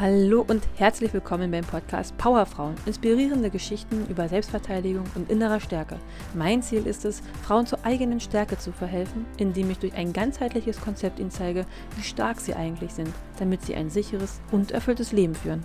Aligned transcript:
Hallo 0.00 0.44
und 0.48 0.66
herzlich 0.74 1.12
willkommen 1.12 1.52
beim 1.52 1.64
Podcast 1.64 2.18
Powerfrauen. 2.18 2.74
Inspirierende 2.84 3.48
Geschichten 3.48 4.08
über 4.08 4.28
Selbstverteidigung 4.28 5.04
und 5.14 5.30
innerer 5.30 5.60
Stärke. 5.60 6.00
Mein 6.34 6.62
Ziel 6.62 6.88
ist 6.88 7.04
es, 7.04 7.22
Frauen 7.44 7.64
zur 7.64 7.84
eigenen 7.84 8.18
Stärke 8.18 8.58
zu 8.58 8.72
verhelfen, 8.72 9.24
indem 9.38 9.70
ich 9.70 9.78
durch 9.78 9.94
ein 9.94 10.12
ganzheitliches 10.12 10.80
Konzept 10.80 11.20
ihnen 11.20 11.30
zeige, 11.30 11.64
wie 11.94 12.02
stark 12.02 12.40
sie 12.40 12.54
eigentlich 12.54 12.92
sind, 12.92 13.08
damit 13.38 13.62
sie 13.62 13.76
ein 13.76 13.88
sicheres 13.88 14.40
und 14.50 14.72
erfülltes 14.72 15.12
Leben 15.12 15.36
führen. 15.36 15.64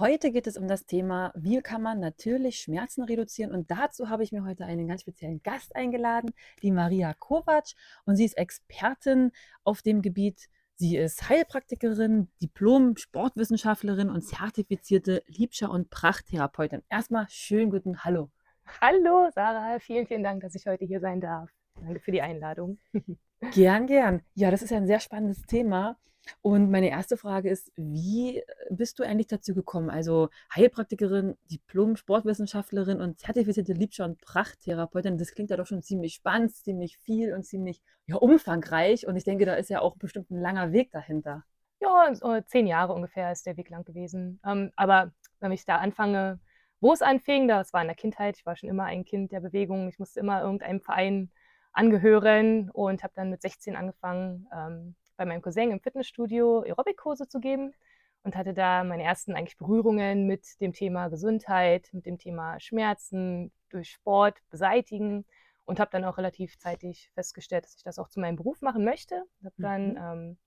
Heute 0.00 0.32
geht 0.32 0.48
es 0.48 0.56
um 0.56 0.66
das 0.66 0.86
Thema, 0.86 1.30
wie 1.36 1.60
kann 1.60 1.80
man 1.80 2.00
natürlich 2.00 2.58
Schmerzen 2.58 3.04
reduzieren. 3.04 3.52
Und 3.52 3.70
dazu 3.70 4.08
habe 4.08 4.24
ich 4.24 4.32
mir 4.32 4.42
heute 4.42 4.64
einen 4.64 4.88
ganz 4.88 5.02
speziellen 5.02 5.40
Gast 5.44 5.76
eingeladen, 5.76 6.32
die 6.64 6.72
Maria 6.72 7.14
Kovac. 7.14 7.66
Und 8.04 8.16
sie 8.16 8.24
ist 8.24 8.36
Expertin 8.36 9.30
auf 9.62 9.82
dem 9.82 10.02
Gebiet 10.02 10.48
Sie 10.76 10.96
ist 10.96 11.28
Heilpraktikerin, 11.28 12.26
Diplom-Sportwissenschaftlerin 12.42 14.10
und 14.10 14.22
zertifizierte 14.22 15.22
Liebscher- 15.28 15.70
und 15.70 15.88
Prachttherapeutin. 15.88 16.82
Erstmal 16.90 17.26
schönen 17.28 17.70
guten 17.70 18.02
Hallo. 18.02 18.32
Hallo 18.80 19.30
Sarah, 19.32 19.78
vielen, 19.78 20.08
vielen 20.08 20.24
Dank, 20.24 20.42
dass 20.42 20.56
ich 20.56 20.66
heute 20.66 20.84
hier 20.84 20.98
sein 20.98 21.20
darf. 21.20 21.48
Danke 21.80 22.00
für 22.00 22.10
die 22.10 22.22
Einladung. 22.22 22.78
Gern, 23.52 23.86
gern. 23.86 24.22
Ja, 24.34 24.50
das 24.50 24.62
ist 24.62 24.72
ein 24.72 24.86
sehr 24.86 25.00
spannendes 25.00 25.42
Thema. 25.42 25.96
Und 26.42 26.70
meine 26.70 26.90
erste 26.90 27.16
Frage 27.16 27.50
ist, 27.50 27.72
wie 27.76 28.42
bist 28.70 28.98
du 28.98 29.02
eigentlich 29.02 29.26
dazu 29.26 29.54
gekommen? 29.54 29.90
Also 29.90 30.28
Heilpraktikerin, 30.54 31.36
Diplom-Sportwissenschaftlerin 31.50 33.00
und 33.00 33.18
zertifizierte 33.18 33.72
Liebscher- 33.72 34.04
und 34.04 34.20
Prachttherapeutin, 34.20 35.18
das 35.18 35.32
klingt 35.32 35.50
ja 35.50 35.56
doch 35.56 35.66
schon 35.66 35.82
ziemlich 35.82 36.14
spannend, 36.14 36.54
ziemlich 36.54 36.98
viel 36.98 37.34
und 37.34 37.44
ziemlich 37.44 37.82
ja, 38.06 38.16
umfangreich. 38.16 39.06
Und 39.06 39.16
ich 39.16 39.24
denke, 39.24 39.46
da 39.46 39.54
ist 39.54 39.70
ja 39.70 39.80
auch 39.80 39.96
bestimmt 39.96 40.30
ein 40.30 40.40
langer 40.40 40.72
Weg 40.72 40.90
dahinter. 40.92 41.44
Ja, 41.80 42.14
so 42.14 42.40
zehn 42.40 42.66
Jahre 42.66 42.94
ungefähr 42.94 43.30
ist 43.32 43.46
der 43.46 43.56
Weg 43.56 43.68
lang 43.68 43.84
gewesen. 43.84 44.40
Ähm, 44.44 44.72
aber 44.76 45.12
wenn 45.40 45.52
ich 45.52 45.64
da 45.66 45.76
anfange, 45.76 46.40
wo 46.80 46.92
es 46.92 47.02
anfing, 47.02 47.48
das 47.48 47.72
war 47.72 47.80
in 47.80 47.88
der 47.88 47.96
Kindheit. 47.96 48.36
Ich 48.38 48.46
war 48.46 48.56
schon 48.56 48.68
immer 48.68 48.84
ein 48.84 49.04
Kind 49.04 49.32
der 49.32 49.40
Bewegung. 49.40 49.88
Ich 49.88 49.98
musste 49.98 50.20
immer 50.20 50.42
irgendeinem 50.42 50.80
Verein 50.80 51.30
angehören 51.72 52.70
und 52.70 53.02
habe 53.02 53.12
dann 53.16 53.30
mit 53.30 53.42
16 53.42 53.76
angefangen, 53.76 54.46
ähm, 54.54 54.94
bei 55.16 55.24
meinem 55.24 55.42
Cousin 55.42 55.70
im 55.70 55.80
Fitnessstudio 55.80 56.62
Aerobic-Kurse 56.62 57.28
zu 57.28 57.40
geben 57.40 57.74
und 58.22 58.36
hatte 58.36 58.54
da 58.54 58.84
meine 58.84 59.04
ersten 59.04 59.34
eigentlich 59.34 59.56
Berührungen 59.56 60.26
mit 60.26 60.60
dem 60.60 60.72
Thema 60.72 61.08
Gesundheit, 61.08 61.90
mit 61.92 62.06
dem 62.06 62.18
Thema 62.18 62.58
Schmerzen 62.58 63.52
durch 63.68 63.90
Sport 63.90 64.38
beseitigen 64.50 65.24
und 65.66 65.80
habe 65.80 65.90
dann 65.90 66.04
auch 66.04 66.18
relativ 66.18 66.58
zeitig 66.58 67.10
festgestellt, 67.14 67.64
dass 67.64 67.76
ich 67.76 67.82
das 67.82 67.98
auch 67.98 68.08
zu 68.08 68.20
meinem 68.20 68.36
Beruf 68.36 68.60
machen 68.62 68.84
möchte. 68.84 69.24
Habe 69.44 69.54
dann 69.58 69.90
mhm. 69.90 69.98
ähm, 69.98 70.38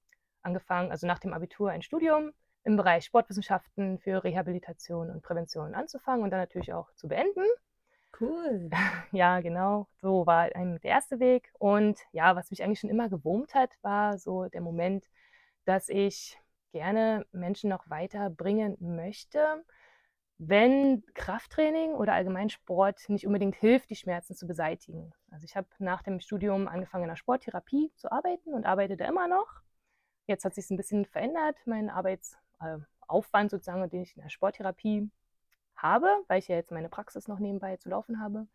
angefangen, 0.41 0.91
also 0.91 1.07
nach 1.07 1.19
dem 1.19 1.33
Abitur 1.33 1.71
ein 1.71 1.81
Studium 1.81 2.31
im 2.63 2.75
Bereich 2.75 3.05
Sportwissenschaften 3.05 3.99
für 3.99 4.23
Rehabilitation 4.23 5.09
und 5.09 5.21
Prävention 5.21 5.73
anzufangen 5.73 6.23
und 6.23 6.31
dann 6.31 6.39
natürlich 6.39 6.73
auch 6.73 6.91
zu 6.95 7.07
beenden. 7.07 7.43
Cool. 8.19 8.69
Ja, 9.11 9.39
genau. 9.41 9.87
So 10.01 10.25
war 10.25 10.49
der 10.49 10.83
erste 10.83 11.19
Weg. 11.19 11.51
Und 11.59 11.99
ja, 12.11 12.35
was 12.35 12.49
mich 12.51 12.63
eigentlich 12.63 12.79
schon 12.79 12.89
immer 12.89 13.09
gewurmt 13.09 13.53
hat, 13.55 13.71
war 13.81 14.17
so 14.17 14.45
der 14.45 14.61
Moment, 14.61 15.05
dass 15.65 15.89
ich 15.89 16.37
gerne 16.73 17.25
Menschen 17.31 17.69
noch 17.69 17.89
weiterbringen 17.89 18.77
möchte, 18.79 19.63
wenn 20.39 21.03
Krafttraining 21.15 21.93
oder 21.95 22.13
allgemein 22.13 22.49
Sport 22.49 23.09
nicht 23.09 23.27
unbedingt 23.27 23.55
hilft, 23.55 23.89
die 23.89 23.95
Schmerzen 23.95 24.35
zu 24.35 24.47
beseitigen. 24.47 25.13
Also 25.31 25.45
ich 25.45 25.55
habe 25.55 25.67
nach 25.79 26.03
dem 26.03 26.19
Studium 26.19 26.67
angefangen 26.67 27.05
in 27.05 27.09
der 27.09 27.17
Sporttherapie 27.17 27.91
zu 27.97 28.11
arbeiten 28.11 28.53
und 28.53 28.65
arbeite 28.65 28.97
da 28.97 29.07
immer 29.07 29.27
noch. 29.27 29.47
Jetzt 30.27 30.45
hat 30.45 30.55
sich 30.55 30.65
es 30.65 30.71
ein 30.71 30.77
bisschen 30.77 31.05
verändert, 31.05 31.57
mein 31.65 31.89
Arbeitsaufwand 31.89 33.51
sozusagen, 33.51 33.89
den 33.89 34.03
ich 34.03 34.15
in 34.15 34.23
der 34.23 34.29
Sporttherapie 34.29 35.09
habe, 35.77 36.07
weil 36.27 36.39
ich 36.39 36.47
ja 36.47 36.55
jetzt 36.55 36.71
meine 36.71 36.89
Praxis 36.89 37.27
noch 37.27 37.39
nebenbei 37.39 37.77
zu 37.77 37.89
laufen 37.89 38.19
habe. 38.19 38.47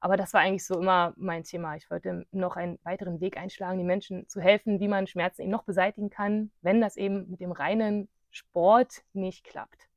Aber 0.00 0.16
das 0.16 0.32
war 0.32 0.40
eigentlich 0.40 0.64
so 0.64 0.80
immer 0.80 1.12
mein 1.16 1.44
Thema. 1.44 1.76
Ich 1.76 1.90
wollte 1.90 2.26
noch 2.32 2.56
einen 2.56 2.78
weiteren 2.84 3.20
Weg 3.20 3.36
einschlagen, 3.36 3.78
den 3.78 3.86
Menschen 3.86 4.26
zu 4.28 4.40
helfen, 4.40 4.80
wie 4.80 4.88
man 4.88 5.06
Schmerzen 5.06 5.42
eben 5.42 5.50
noch 5.50 5.64
beseitigen 5.64 6.08
kann, 6.08 6.50
wenn 6.62 6.80
das 6.80 6.96
eben 6.96 7.30
mit 7.30 7.40
dem 7.40 7.52
reinen 7.52 8.08
Sport 8.30 9.02
nicht 9.12 9.44
klappt. 9.44 9.90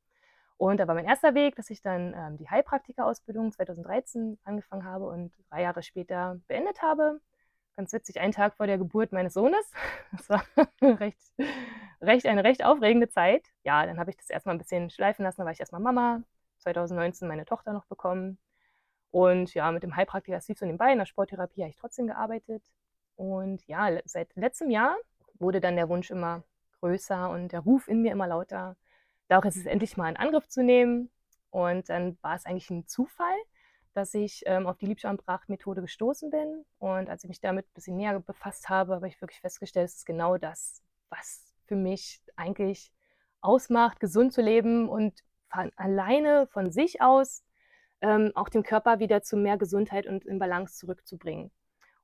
Und 0.56 0.78
da 0.78 0.86
war 0.86 0.94
mein 0.94 1.06
erster 1.06 1.34
Weg, 1.34 1.56
dass 1.56 1.70
ich 1.70 1.82
dann 1.82 2.14
ähm, 2.14 2.36
die 2.36 2.48
Heilpraktika-Ausbildung 2.48 3.52
2013 3.52 4.38
angefangen 4.44 4.84
habe 4.84 5.06
und 5.06 5.32
drei 5.50 5.62
Jahre 5.62 5.82
später 5.82 6.38
beendet 6.48 6.82
habe. 6.82 7.20
Ganz 7.76 7.92
witzig, 7.92 8.20
einen 8.20 8.32
Tag 8.32 8.56
vor 8.56 8.66
der 8.66 8.78
Geburt 8.78 9.12
meines 9.12 9.34
Sohnes. 9.34 9.70
Das 10.12 10.28
war 10.30 10.44
recht, 10.82 11.18
recht, 12.00 12.26
eine 12.26 12.44
recht 12.44 12.64
aufregende 12.64 13.08
Zeit. 13.08 13.46
Ja, 13.64 13.84
dann 13.84 13.98
habe 13.98 14.10
ich 14.10 14.16
das 14.16 14.30
erstmal 14.30 14.54
ein 14.54 14.58
bisschen 14.58 14.90
schleifen 14.90 15.24
lassen. 15.24 15.40
Da 15.40 15.44
war 15.44 15.52
ich 15.52 15.60
erstmal 15.60 15.80
Mama, 15.80 16.22
2019 16.64 17.28
meine 17.28 17.44
Tochter 17.44 17.72
noch 17.72 17.86
bekommen. 17.86 18.38
Und 19.10 19.54
ja, 19.54 19.70
mit 19.70 19.82
dem 19.82 19.94
Heilpraktiker 19.94 20.40
lief 20.48 20.58
so 20.58 20.66
nebenbei. 20.66 20.92
In 20.92 20.98
der 20.98 21.06
Sporttherapie 21.06 21.62
habe 21.62 21.70
ich 21.70 21.76
trotzdem 21.76 22.06
gearbeitet. 22.08 22.64
Und 23.16 23.64
ja, 23.68 24.00
seit 24.06 24.34
letztem 24.34 24.70
Jahr 24.70 24.96
wurde 25.38 25.60
dann 25.60 25.76
der 25.76 25.88
Wunsch 25.88 26.10
immer 26.10 26.42
größer 26.80 27.30
und 27.30 27.52
der 27.52 27.60
Ruf 27.60 27.86
in 27.88 28.02
mir 28.02 28.12
immer 28.12 28.26
lauter, 28.26 28.76
da 29.28 29.38
auch 29.38 29.44
jetzt 29.44 29.64
endlich 29.66 29.96
mal 29.96 30.08
in 30.08 30.16
Angriff 30.16 30.48
zu 30.48 30.62
nehmen. 30.62 31.10
Und 31.50 31.88
dann 31.88 32.18
war 32.22 32.34
es 32.34 32.44
eigentlich 32.44 32.70
ein 32.70 32.88
Zufall, 32.88 33.36
dass 33.92 34.12
ich 34.14 34.42
ähm, 34.46 34.66
auf 34.66 34.76
die 34.78 34.86
Liebschirmbracht-Methode 34.86 35.82
gestoßen 35.82 36.30
bin. 36.30 36.64
Und 36.78 37.08
als 37.08 37.22
ich 37.22 37.28
mich 37.28 37.40
damit 37.40 37.66
ein 37.66 37.74
bisschen 37.74 37.96
näher 37.96 38.18
befasst 38.18 38.68
habe, 38.68 38.96
habe 38.96 39.08
ich 39.08 39.20
wirklich 39.20 39.40
festgestellt, 39.40 39.90
es 39.90 39.96
ist 39.98 40.06
genau 40.06 40.36
das, 40.36 40.82
was 41.10 41.54
für 41.66 41.76
mich 41.76 42.20
eigentlich 42.36 42.92
ausmacht, 43.40 44.00
gesund 44.00 44.32
zu 44.32 44.42
leben 44.42 44.88
und 44.88 45.22
von 45.54 45.70
alleine 45.76 46.46
von 46.48 46.70
sich 46.72 47.00
aus 47.00 47.44
ähm, 48.00 48.32
auch 48.34 48.48
den 48.48 48.62
Körper 48.62 48.98
wieder 48.98 49.22
zu 49.22 49.36
mehr 49.36 49.56
Gesundheit 49.56 50.06
und 50.06 50.24
in 50.24 50.38
Balance 50.38 50.76
zurückzubringen. 50.76 51.50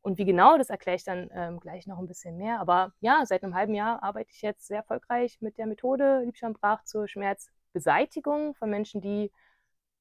Und 0.02 0.16
wie 0.18 0.24
genau, 0.24 0.56
das 0.56 0.70
erkläre 0.70 0.96
ich 0.96 1.04
dann 1.04 1.28
ähm, 1.34 1.60
gleich 1.60 1.86
noch 1.86 1.98
ein 1.98 2.06
bisschen 2.06 2.38
mehr. 2.38 2.60
Aber 2.60 2.92
ja, 3.00 3.22
seit 3.26 3.42
einem 3.42 3.54
halben 3.54 3.74
Jahr 3.74 4.02
arbeite 4.02 4.30
ich 4.32 4.40
jetzt 4.40 4.66
sehr 4.66 4.78
erfolgreich 4.78 5.38
mit 5.40 5.58
der 5.58 5.66
Methode 5.66 6.22
Liebschirmbrach 6.24 6.84
zur 6.84 7.06
Schmerzbeseitigung 7.06 8.54
von 8.54 8.70
Menschen, 8.70 9.02
die 9.02 9.30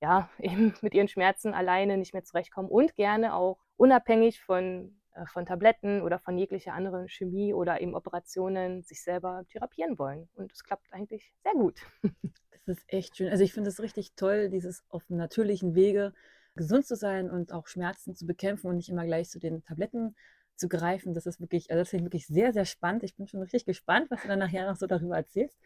ja 0.02 0.30
eben 0.40 0.74
mit 0.82 0.94
ihren 0.94 1.10
Schmerzen 1.10 1.54
alleine 1.54 1.98
nicht 1.98 2.14
mehr 2.14 2.24
zurechtkommen 2.24 2.70
und 2.70 2.96
gerne 2.96 3.34
auch 3.34 3.60
unabhängig 3.76 4.42
von, 4.42 5.02
äh, 5.16 5.26
von 5.26 5.46
Tabletten 5.46 6.02
oder 6.02 6.20
von 6.20 6.38
jeglicher 6.38 6.74
anderen 6.74 7.10
Chemie 7.10 7.54
oder 7.54 7.82
eben 7.82 7.96
Operationen 7.96 8.84
sich 8.84 9.04
selber 9.04 9.44
therapieren 9.50 10.00
wollen. 10.00 10.30
Und 10.36 10.54
es 10.54 10.64
klappt 10.64 10.94
eigentlich 10.94 11.34
sehr 11.44 11.54
gut. 11.54 11.82
Das 12.70 12.78
ist 12.78 12.94
echt 12.94 13.18
schön. 13.18 13.30
Also 13.30 13.44
ich 13.44 13.52
finde 13.52 13.72
es 13.72 13.82
richtig 13.82 14.14
toll, 14.16 14.48
dieses 14.50 14.84
auf 14.90 15.02
natürlichen 15.10 15.74
Wege 15.74 16.14
gesund 16.56 16.86
zu 16.86 16.96
sein 16.96 17.32
und 17.32 17.52
auch 17.52 17.66
Schmerzen 17.66 18.16
zu 18.16 18.28
bekämpfen 18.28 18.68
und 18.68 18.76
nicht 18.76 18.90
immer 18.90 19.06
gleich 19.06 19.28
zu 19.28 19.40
den 19.40 19.64
Tabletten 19.64 20.16
zu 20.56 20.70
greifen. 20.70 21.16
Das 21.16 21.26
ist 21.26 21.42
wirklich, 21.42 21.72
also 21.72 21.82
das 21.82 21.92
ich 21.92 22.04
wirklich 22.04 22.28
sehr, 22.28 22.54
sehr 22.54 22.66
spannend. 22.66 23.02
Ich 23.02 23.16
bin 23.16 23.28
schon 23.28 23.42
richtig 23.42 23.66
gespannt, 23.66 24.12
was 24.12 24.22
du 24.22 24.28
dann 24.28 24.38
nachher 24.38 24.70
noch 24.70 24.76
so 24.76 24.86
darüber 24.86 25.18
erzählst. 25.18 25.58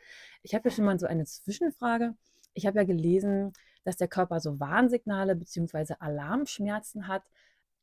Ich 0.43 0.55
habe 0.55 0.69
ja 0.69 0.73
schon 0.73 0.85
mal 0.85 0.97
so 0.97 1.05
eine 1.05 1.25
Zwischenfrage. 1.25 2.15
Ich 2.53 2.65
habe 2.65 2.77
ja 2.77 2.85
gelesen, 2.85 3.51
dass 3.83 3.97
der 3.97 4.07
Körper 4.07 4.39
so 4.39 4.61
Warnsignale 4.61 5.35
bzw. 5.35 5.95
Alarmschmerzen 5.99 7.09
hat. 7.09 7.23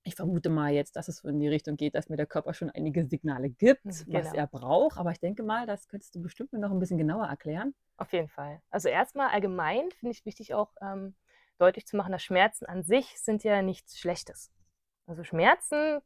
Ich 0.03 0.15
vermute 0.15 0.49
mal 0.49 0.73
jetzt, 0.73 0.97
dass 0.97 1.09
es 1.09 1.19
so 1.19 1.29
in 1.29 1.39
die 1.39 1.49
Richtung 1.49 1.77
geht, 1.77 1.95
dass 1.95 2.09
mir 2.09 2.17
der 2.17 2.27
Körper 2.27 2.55
schon 2.55 2.71
einige 2.71 3.07
Signale 3.07 3.51
gibt, 3.51 3.83
genau. 3.83 4.19
was 4.19 4.33
er 4.33 4.47
braucht. 4.47 4.99
Aber 4.99 5.11
ich 5.11 5.21
denke 5.21 5.43
mal, 5.43 5.67
das 5.67 5.89
könntest 5.89 6.15
du 6.15 6.23
bestimmt 6.23 6.53
mir 6.53 6.59
noch 6.59 6.71
ein 6.71 6.79
bisschen 6.79 6.99
genauer 6.99 7.27
erklären. 7.27 7.75
Auf 7.99 8.13
jeden 8.13 8.29
Fall. 8.29 8.63
Also 8.71 8.89
erstmal 8.89 9.29
allgemein 9.29 9.91
finde 9.99 10.13
ich 10.13 10.25
wichtig 10.25 10.55
auch 10.55 10.73
ähm, 10.81 11.15
deutlich 11.59 11.87
zu 11.87 11.97
machen, 11.97 12.13
dass 12.13 12.23
Schmerzen 12.23 12.65
an 12.65 12.83
sich 12.83 13.21
sind 13.21 13.45
ja 13.45 13.61
nichts 13.61 13.99
Schlechtes. 13.99 14.51
Also 15.07 15.23
Schmerzen 15.23 16.01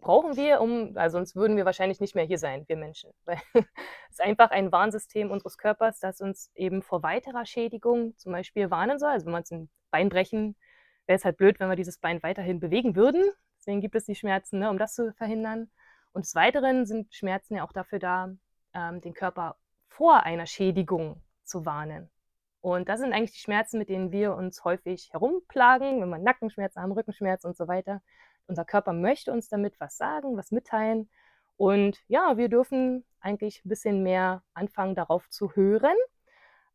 brauchen 0.00 0.36
wir, 0.36 0.60
um, 0.60 0.96
also 0.96 1.18
sonst 1.18 1.34
würden 1.34 1.56
wir 1.56 1.64
wahrscheinlich 1.64 2.00
nicht 2.00 2.14
mehr 2.14 2.24
hier 2.24 2.38
sein, 2.38 2.64
wir 2.68 2.76
Menschen. 2.76 3.12
Weil 3.24 3.40
es 3.54 3.64
ist 4.10 4.20
einfach 4.20 4.50
ein 4.50 4.70
Warnsystem 4.72 5.30
unseres 5.30 5.58
Körpers, 5.58 5.98
das 6.00 6.20
uns 6.20 6.50
eben 6.54 6.82
vor 6.82 7.02
weiterer 7.02 7.46
Schädigung 7.46 8.16
zum 8.16 8.32
Beispiel 8.32 8.70
warnen 8.70 8.98
soll. 8.98 9.10
Also 9.10 9.26
wenn 9.26 9.32
wir 9.32 9.38
uns 9.38 9.50
ein 9.50 9.70
Bein 9.90 10.08
brechen, 10.08 10.56
wäre 11.06 11.16
es 11.16 11.24
halt 11.24 11.36
blöd, 11.36 11.58
wenn 11.58 11.68
wir 11.68 11.76
dieses 11.76 11.98
Bein 11.98 12.22
weiterhin 12.22 12.60
bewegen 12.60 12.94
würden. 12.94 13.30
Deswegen 13.68 13.82
gibt 13.82 13.96
es 13.96 14.06
die 14.06 14.14
Schmerzen, 14.14 14.60
ne, 14.60 14.70
um 14.70 14.78
das 14.78 14.94
zu 14.94 15.12
verhindern. 15.12 15.68
Und 16.14 16.24
des 16.24 16.34
Weiteren 16.34 16.86
sind 16.86 17.14
Schmerzen 17.14 17.56
ja 17.56 17.64
auch 17.64 17.72
dafür 17.74 17.98
da, 17.98 18.34
ähm, 18.72 19.02
den 19.02 19.12
Körper 19.12 19.56
vor 19.88 20.22
einer 20.22 20.46
Schädigung 20.46 21.20
zu 21.44 21.66
warnen. 21.66 22.08
Und 22.62 22.88
das 22.88 23.00
sind 23.00 23.12
eigentlich 23.12 23.32
die 23.32 23.40
Schmerzen, 23.40 23.76
mit 23.76 23.90
denen 23.90 24.10
wir 24.10 24.34
uns 24.34 24.64
häufig 24.64 25.10
herumplagen, 25.12 26.00
wenn 26.00 26.08
wir 26.08 26.16
Nackenschmerzen 26.16 26.80
haben, 26.80 26.92
Rückenschmerzen 26.92 27.46
und 27.46 27.58
so 27.58 27.68
weiter. 27.68 28.00
Unser 28.46 28.64
Körper 28.64 28.94
möchte 28.94 29.32
uns 29.32 29.50
damit 29.50 29.78
was 29.80 29.98
sagen, 29.98 30.38
was 30.38 30.50
mitteilen. 30.50 31.10
Und 31.58 31.98
ja, 32.08 32.38
wir 32.38 32.48
dürfen 32.48 33.04
eigentlich 33.20 33.62
ein 33.66 33.68
bisschen 33.68 34.02
mehr 34.02 34.42
anfangen, 34.54 34.94
darauf 34.94 35.28
zu 35.28 35.54
hören. 35.54 35.96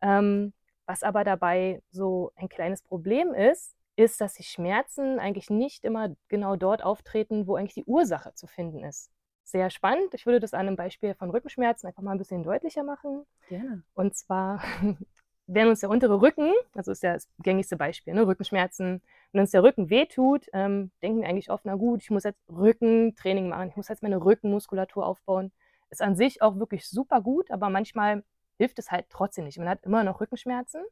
Ähm, 0.01 0.53
was 0.85 1.01
aber 1.01 1.23
dabei 1.23 1.81
so 1.89 2.31
ein 2.35 2.49
kleines 2.49 2.83
Problem 2.83 3.33
ist, 3.33 3.75
ist, 3.95 4.21
dass 4.21 4.33
die 4.33 4.43
Schmerzen 4.43 5.19
eigentlich 5.19 5.49
nicht 5.49 5.85
immer 5.85 6.15
genau 6.27 6.55
dort 6.55 6.83
auftreten, 6.83 7.47
wo 7.47 7.55
eigentlich 7.55 7.75
die 7.75 7.85
Ursache 7.85 8.33
zu 8.33 8.47
finden 8.47 8.83
ist 8.83 9.11
sehr 9.45 9.69
spannend. 9.69 10.13
Ich 10.13 10.25
würde 10.25 10.39
das 10.39 10.53
an 10.53 10.67
einem 10.67 10.77
Beispiel 10.77 11.15
von 11.15 11.29
Rückenschmerzen 11.29 11.85
einfach 11.85 12.01
mal 12.01 12.13
ein 12.13 12.17
bisschen 12.17 12.43
deutlicher 12.43 12.81
machen. 12.81 13.25
Gerne. 13.49 13.83
Und 13.93 14.15
zwar 14.15 14.63
wenn 15.47 15.67
uns 15.67 15.81
der 15.81 15.89
untere 15.89 16.21
Rücken, 16.21 16.53
also 16.73 16.91
ist 16.91 17.03
ja 17.03 17.13
das 17.13 17.29
gängigste 17.39 17.75
Beispiel, 17.75 18.13
ne, 18.13 18.25
Rückenschmerzen, 18.25 19.01
wenn 19.31 19.41
uns 19.41 19.51
der 19.51 19.63
Rücken 19.63 19.89
wehtut, 19.89 20.47
ähm, 20.53 20.91
denken 21.01 21.21
wir 21.21 21.27
eigentlich 21.27 21.49
oft, 21.49 21.65
na 21.65 21.75
gut, 21.75 22.01
ich 22.01 22.09
muss 22.11 22.23
jetzt 22.23 22.39
Rückentraining 22.49 23.49
machen, 23.49 23.69
ich 23.69 23.75
muss 23.75 23.89
jetzt 23.89 24.03
meine 24.03 24.23
Rückenmuskulatur 24.23 25.05
aufbauen. 25.05 25.51
Ist 25.89 26.01
an 26.01 26.15
sich 26.15 26.41
auch 26.41 26.57
wirklich 26.57 26.87
super 26.87 27.21
gut, 27.21 27.51
aber 27.51 27.69
manchmal 27.69 28.23
hilft 28.57 28.79
es 28.79 28.91
halt 28.91 29.05
trotzdem 29.09 29.45
nicht. 29.45 29.57
Man 29.57 29.69
hat 29.69 29.83
immer 29.83 30.03
noch 30.03 30.21
Rückenschmerzen. 30.21 30.83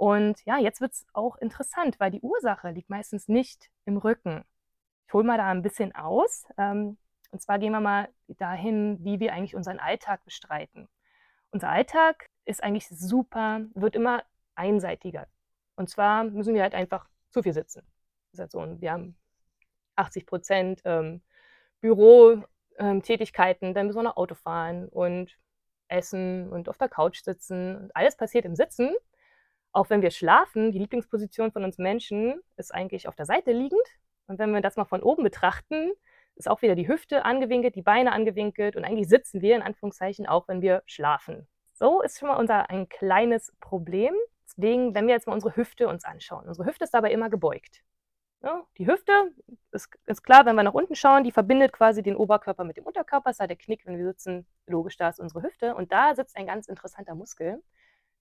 Und 0.00 0.42
ja, 0.46 0.56
jetzt 0.56 0.80
wird 0.80 0.92
es 0.94 1.06
auch 1.12 1.36
interessant, 1.36 2.00
weil 2.00 2.10
die 2.10 2.22
Ursache 2.22 2.70
liegt 2.70 2.88
meistens 2.88 3.28
nicht 3.28 3.70
im 3.84 3.98
Rücken. 3.98 4.46
Ich 5.06 5.12
hole 5.12 5.24
mal 5.24 5.36
da 5.36 5.50
ein 5.50 5.60
bisschen 5.60 5.94
aus. 5.94 6.46
Ähm, 6.56 6.96
und 7.32 7.42
zwar 7.42 7.58
gehen 7.58 7.72
wir 7.72 7.80
mal 7.80 8.08
dahin, 8.26 8.96
wie 9.04 9.20
wir 9.20 9.34
eigentlich 9.34 9.54
unseren 9.54 9.78
Alltag 9.78 10.24
bestreiten. 10.24 10.88
Unser 11.50 11.68
Alltag 11.68 12.30
ist 12.46 12.62
eigentlich 12.62 12.88
super, 12.88 13.60
wird 13.74 13.94
immer 13.94 14.22
einseitiger. 14.54 15.26
Und 15.76 15.90
zwar 15.90 16.24
müssen 16.24 16.54
wir 16.54 16.62
halt 16.62 16.74
einfach 16.74 17.06
zu 17.30 17.42
viel 17.42 17.52
sitzen. 17.52 17.82
Das 18.32 18.32
ist 18.32 18.40
halt 18.40 18.52
so, 18.52 18.80
wir 18.80 18.92
haben 18.92 19.18
80 19.96 20.24
Prozent 20.24 20.80
ähm, 20.86 21.20
Bürotätigkeiten, 21.82 23.68
ähm, 23.68 23.74
dann 23.74 23.86
müssen 23.86 23.98
wir 23.98 24.04
noch 24.04 24.16
Auto 24.16 24.34
fahren 24.34 24.88
und 24.88 25.36
essen 25.88 26.48
und 26.48 26.70
auf 26.70 26.78
der 26.78 26.88
Couch 26.88 27.20
sitzen. 27.22 27.76
Und 27.76 27.94
alles 27.94 28.16
passiert 28.16 28.46
im 28.46 28.56
Sitzen. 28.56 28.94
Auch 29.72 29.90
wenn 29.90 30.02
wir 30.02 30.10
schlafen, 30.10 30.72
die 30.72 30.78
Lieblingsposition 30.78 31.52
von 31.52 31.64
uns 31.64 31.78
Menschen 31.78 32.40
ist 32.56 32.74
eigentlich 32.74 33.06
auf 33.06 33.14
der 33.14 33.26
Seite 33.26 33.52
liegend. 33.52 33.86
Und 34.26 34.38
wenn 34.38 34.52
wir 34.52 34.60
das 34.60 34.76
mal 34.76 34.84
von 34.84 35.02
oben 35.02 35.22
betrachten, 35.22 35.92
ist 36.36 36.48
auch 36.48 36.62
wieder 36.62 36.74
die 36.74 36.88
Hüfte 36.88 37.24
angewinkelt, 37.24 37.74
die 37.74 37.82
Beine 37.82 38.12
angewinkelt 38.12 38.76
und 38.76 38.84
eigentlich 38.84 39.08
sitzen 39.08 39.40
wir 39.42 39.56
in 39.56 39.62
Anführungszeichen 39.62 40.26
auch, 40.26 40.48
wenn 40.48 40.62
wir 40.62 40.82
schlafen. 40.86 41.46
So 41.74 42.02
ist 42.02 42.18
schon 42.18 42.28
mal 42.28 42.36
unser 42.36 42.70
ein 42.70 42.88
kleines 42.88 43.52
Problem. 43.60 44.14
Deswegen, 44.44 44.94
wenn 44.94 45.06
wir 45.06 45.14
jetzt 45.14 45.26
mal 45.26 45.34
unsere 45.34 45.56
Hüfte 45.56 45.88
uns 45.88 46.04
anschauen. 46.04 46.46
Unsere 46.46 46.66
Hüfte 46.66 46.84
ist 46.84 46.94
dabei 46.94 47.12
immer 47.12 47.30
gebeugt. 47.30 47.82
Ja, 48.42 48.66
die 48.78 48.86
Hüfte 48.86 49.12
ist, 49.70 49.90
ist, 50.06 50.22
klar, 50.22 50.46
wenn 50.46 50.56
wir 50.56 50.62
nach 50.62 50.74
unten 50.74 50.94
schauen, 50.94 51.24
die 51.24 51.30
verbindet 51.30 51.72
quasi 51.72 52.02
den 52.02 52.16
Oberkörper 52.16 52.64
mit 52.64 52.78
dem 52.78 52.86
Unterkörper. 52.86 53.30
Das 53.30 53.36
ist 53.36 53.40
halt 53.40 53.50
der 53.50 53.58
Knick, 53.58 53.86
wenn 53.86 53.98
wir 53.98 54.06
sitzen, 54.06 54.46
logisch, 54.66 54.96
da 54.96 55.10
ist 55.10 55.20
unsere 55.20 55.42
Hüfte. 55.42 55.74
Und 55.74 55.92
da 55.92 56.14
sitzt 56.14 56.36
ein 56.36 56.46
ganz 56.46 56.66
interessanter 56.66 57.14
Muskel. 57.14 57.62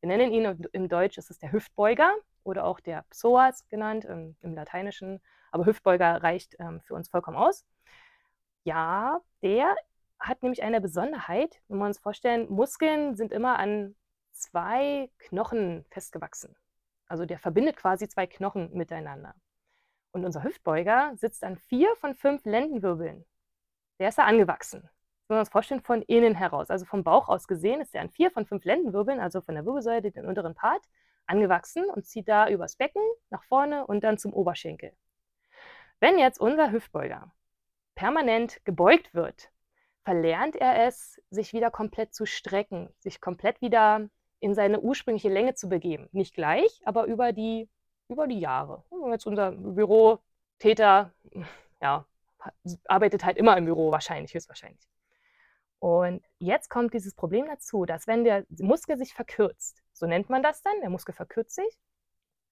Wir 0.02 0.08
nennen 0.08 0.32
ihn 0.32 0.70
im 0.72 0.88
Deutsch, 0.88 1.18
ist 1.18 1.30
es 1.30 1.40
der 1.40 1.52
Hüftbeuger 1.52 2.16
oder 2.44 2.64
auch 2.66 2.80
der 2.80 3.04
Psoas 3.10 3.68
genannt 3.68 4.06
im, 4.06 4.36
im 4.42 4.56
Lateinischen. 4.56 5.22
Aber 5.52 5.66
Hüftbeuger 5.66 6.24
reicht 6.24 6.56
ähm, 6.60 6.82
für 6.82 6.96
uns 6.96 7.10
vollkommen 7.10 7.38
aus. 7.38 7.66
Ja, 8.64 9.20
der 9.42 9.76
hat 10.20 10.44
nämlich 10.44 10.64
eine 10.64 10.82
Besonderheit. 10.82 11.62
Wenn 11.68 11.80
wir 11.80 11.86
uns 11.86 12.00
vorstellen, 12.00 12.50
Muskeln 12.50 13.16
sind 13.16 13.32
immer 13.32 13.60
an 13.60 13.96
zwei 14.32 15.10
Knochen 15.18 15.86
festgewachsen. 15.90 16.56
Also 17.08 17.26
der 17.26 17.40
verbindet 17.40 17.76
quasi 17.76 18.08
zwei 18.08 18.28
Knochen 18.28 18.72
miteinander. 18.74 19.36
Und 20.12 20.26
unser 20.26 20.44
Hüftbeuger 20.44 21.14
sitzt 21.16 21.44
an 21.44 21.58
vier 21.58 21.96
von 21.98 22.16
fünf 22.16 22.46
Lendenwirbeln. 22.46 23.26
Der 24.00 24.10
ist 24.10 24.18
da 24.18 24.26
angewachsen. 24.26 24.90
Wenn 25.30 25.36
wir 25.36 25.42
uns 25.42 25.50
vorstellen, 25.50 25.82
von 25.82 26.02
innen 26.02 26.34
heraus, 26.34 26.72
also 26.72 26.86
vom 26.86 27.04
Bauch 27.04 27.30
aus 27.30 27.48
gesehen, 27.48 27.82
ist 27.82 27.94
er 27.94 28.02
an 28.02 28.10
vier 28.10 28.32
von 28.32 28.48
fünf 28.48 28.66
Lendenwirbeln, 28.66 29.20
also 29.20 29.42
von 29.42 29.54
der 29.54 29.64
Wirbelsäule, 29.64 30.12
den 30.12 30.26
unteren 30.26 30.56
Part, 30.56 30.84
angewachsen 31.28 31.86
und 31.86 32.08
zieht 32.08 32.28
da 32.28 32.50
übers 32.50 32.76
Becken 32.76 33.04
nach 33.30 33.44
vorne 33.44 33.86
und 33.86 34.04
dann 34.04 34.18
zum 34.18 34.34
Oberschenkel. 34.34 34.92
Wenn 36.00 36.18
jetzt 36.18 36.40
unser 36.40 36.72
Hüftbeuger 36.72 37.32
permanent 37.94 38.66
gebeugt 38.66 39.14
wird, 39.14 39.52
verlernt 40.04 40.56
er 40.56 40.88
es, 40.88 41.22
sich 41.30 41.54
wieder 41.54 41.70
komplett 41.70 42.16
zu 42.16 42.26
strecken, 42.26 42.90
sich 42.98 43.22
komplett 43.22 43.62
wieder 43.62 44.10
in 44.40 44.56
seine 44.56 44.80
ursprüngliche 44.80 45.30
Länge 45.30 45.54
zu 45.54 45.70
begeben. 45.70 46.10
Nicht 46.12 46.34
gleich, 46.34 46.82
aber 46.86 47.06
über 47.06 47.34
die 47.34 47.70
über 48.08 48.26
die 48.26 48.40
Jahre. 48.40 48.84
Jetzt 49.12 49.28
unser 49.28 49.52
Bürotäter, 49.52 51.14
ja, 51.80 52.06
arbeitet 52.86 53.24
halt 53.24 53.38
immer 53.38 53.56
im 53.58 53.66
Büro, 53.66 53.92
wahrscheinlich, 53.92 54.34
höchstwahrscheinlich. 54.34 54.90
Und 55.80 56.24
jetzt 56.40 56.70
kommt 56.70 56.94
dieses 56.94 57.16
Problem 57.16 57.48
dazu, 57.48 57.86
dass 57.86 58.06
wenn 58.06 58.24
der 58.24 58.46
Muskel 58.60 58.98
sich 58.98 59.14
verkürzt, 59.14 59.82
so 59.94 60.06
nennt 60.06 60.30
man 60.30 60.44
das 60.44 60.62
dann, 60.62 60.80
der 60.82 60.90
Muskel 60.90 61.14
verkürzt 61.14 61.56
sich, 61.56 61.80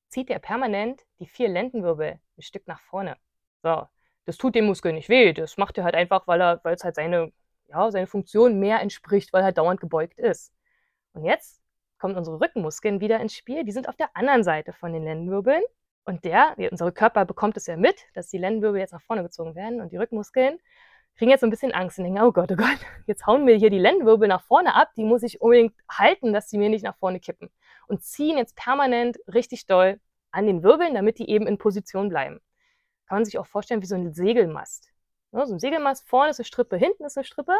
zieht 0.10 0.30
er 0.30 0.40
permanent 0.40 1.06
die 1.20 1.28
vier 1.28 1.50
Lendenwirbel 1.50 2.20
ein 2.38 2.42
Stück 2.42 2.68
nach 2.68 2.80
vorne. 2.82 3.18
So, 3.64 3.88
das 4.26 4.38
tut 4.38 4.56
dem 4.56 4.66
Muskel 4.66 4.94
nicht 4.94 5.10
weh, 5.10 5.34
das 5.34 5.58
macht 5.58 5.78
er 5.78 5.84
halt 5.84 5.96
einfach, 5.96 6.28
weil 6.28 6.42
er, 6.42 6.64
weil 6.64 6.76
es 6.76 6.84
halt 6.84 6.96
seine, 6.96 7.34
ja, 7.68 7.92
seine 7.92 8.08
Funktion 8.08 8.60
mehr 8.60 8.80
entspricht, 8.82 9.34
weil 9.34 9.42
er 9.42 9.46
halt 9.46 9.58
dauernd 9.58 9.82
gebeugt 9.82 10.18
ist. 10.18 10.54
Und 11.14 11.26
jetzt 11.26 11.62
kommen 11.98 12.16
unsere 12.16 12.40
Rückenmuskeln 12.40 13.02
wieder 13.02 13.20
ins 13.20 13.34
Spiel. 13.36 13.64
Die 13.66 13.72
sind 13.72 13.90
auf 13.90 13.96
der 13.96 14.16
anderen 14.16 14.44
Seite 14.44 14.72
von 14.72 14.94
den 14.94 15.04
Lendenwirbeln. 15.04 15.64
Und 16.06 16.24
der, 16.24 16.56
unser 16.72 16.92
Körper 16.92 17.26
bekommt 17.26 17.58
es 17.58 17.68
ja 17.68 17.76
mit, 17.76 18.06
dass 18.14 18.30
die 18.30 18.38
Lendenwirbel 18.38 18.80
jetzt 18.80 18.94
nach 18.94 19.02
vorne 19.02 19.24
gezogen 19.24 19.56
werden 19.56 19.82
und 19.82 19.92
die 19.92 19.98
Rückenmuskeln 19.98 20.60
kriegen 21.18 21.32
jetzt 21.32 21.42
so 21.42 21.48
ein 21.48 21.52
bisschen 21.52 21.74
Angst 21.74 21.98
und 21.98 22.06
denken, 22.06 22.22
oh 22.22 22.32
Gott, 22.32 22.52
oh 22.52 22.56
Gott, 22.56 22.78
jetzt 23.08 23.26
hauen 23.26 23.48
wir 23.48 23.56
hier 23.56 23.70
die 23.70 23.80
Lendenwirbel 23.80 24.28
nach 24.28 24.44
vorne 24.44 24.76
ab, 24.76 24.92
die 24.96 25.04
muss 25.04 25.24
ich 25.24 25.42
unbedingt 25.42 25.74
halten, 25.90 26.34
dass 26.34 26.48
die 26.48 26.58
mir 26.58 26.70
nicht 26.70 26.84
nach 26.84 26.96
vorne 26.96 27.20
kippen. 27.20 27.50
Und 27.88 28.04
ziehen 28.04 28.38
jetzt 28.38 28.56
permanent 28.56 29.18
richtig 29.34 29.66
doll 29.66 30.00
an 30.32 30.46
den 30.46 30.62
Wirbeln, 30.62 30.94
damit 30.94 31.20
die 31.20 31.30
eben 31.30 31.48
in 31.48 31.58
Position 31.58 32.10
bleiben. 32.10 32.40
Kann 33.08 33.18
man 33.18 33.26
sich 33.26 33.38
auch 33.40 33.48
vorstellen 33.48 33.82
wie 33.82 33.88
so 33.88 33.96
ein 33.96 34.14
Segelmast. 34.14 34.92
so 35.32 35.40
ein 35.40 35.60
Segelmast, 35.60 36.08
vorne 36.08 36.32
ist 36.32 36.40
eine 36.40 36.46
Strippe, 36.46 36.78
hinten 36.78 37.06
ist 37.06 37.18
eine 37.18 37.24
Strippe. 37.24 37.56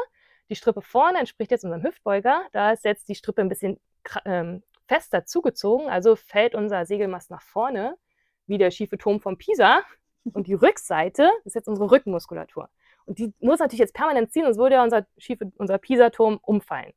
Die 0.50 0.56
Strippe 0.56 0.82
vorne 0.82 1.20
entspricht 1.20 1.52
jetzt 1.52 1.64
unserem 1.64 1.84
Hüftbeuger. 1.84 2.44
Da 2.52 2.72
ist 2.72 2.86
jetzt 2.86 3.10
die 3.10 3.16
Strippe 3.16 3.42
ein 3.42 3.50
bisschen 3.50 3.80
ähm, 4.26 4.64
fester 4.88 5.26
zugezogen, 5.26 5.90
also 5.90 6.16
fällt 6.16 6.56
unser 6.56 6.86
Segelmast 6.86 7.32
nach 7.32 7.42
vorne, 7.42 7.98
wie 8.46 8.58
der 8.58 8.72
schiefe 8.72 8.98
Turm 8.98 9.20
von 9.20 9.38
Pisa. 9.38 9.82
Und 10.34 10.48
die 10.48 10.54
Rückseite 10.54 11.32
ist 11.46 11.56
jetzt 11.56 11.68
unsere 11.68 11.90
Rückenmuskulatur. 11.90 12.70
Die 13.08 13.34
muss 13.40 13.60
natürlich 13.60 13.80
jetzt 13.80 13.94
permanent 13.94 14.32
ziehen, 14.32 14.44
sonst 14.44 14.58
würde 14.58 14.76
ja 14.76 14.84
unser, 14.84 15.06
unser 15.58 15.78
Pisa-Turm 15.78 16.40
umfallen. 16.42 16.94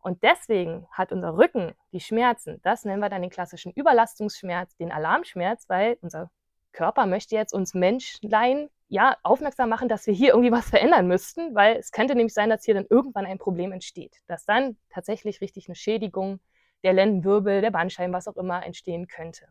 Und 0.00 0.22
deswegen 0.22 0.86
hat 0.90 1.12
unser 1.12 1.36
Rücken 1.36 1.74
die 1.92 2.00
Schmerzen. 2.00 2.60
Das 2.62 2.84
nennen 2.84 3.00
wir 3.00 3.08
dann 3.08 3.22
den 3.22 3.30
klassischen 3.30 3.72
Überlastungsschmerz, 3.72 4.76
den 4.76 4.92
Alarmschmerz, 4.92 5.68
weil 5.68 5.98
unser 6.02 6.30
Körper 6.72 7.06
möchte 7.06 7.34
jetzt 7.34 7.52
uns 7.52 7.74
Menschlein 7.74 8.68
ja 8.88 9.16
aufmerksam 9.22 9.68
machen, 9.68 9.88
dass 9.88 10.06
wir 10.06 10.14
hier 10.14 10.30
irgendwie 10.30 10.52
was 10.52 10.70
verändern 10.70 11.06
müssten, 11.08 11.54
weil 11.54 11.76
es 11.76 11.92
könnte 11.92 12.14
nämlich 12.14 12.34
sein, 12.34 12.50
dass 12.50 12.64
hier 12.64 12.74
dann 12.74 12.86
irgendwann 12.88 13.26
ein 13.26 13.38
Problem 13.38 13.72
entsteht, 13.72 14.16
dass 14.26 14.44
dann 14.44 14.76
tatsächlich 14.90 15.40
richtig 15.40 15.68
eine 15.68 15.74
Schädigung 15.74 16.40
der 16.84 16.92
Lendenwirbel, 16.92 17.60
der 17.60 17.70
Bandscheiben, 17.70 18.12
was 18.12 18.28
auch 18.28 18.36
immer 18.36 18.64
entstehen 18.64 19.08
könnte. 19.08 19.46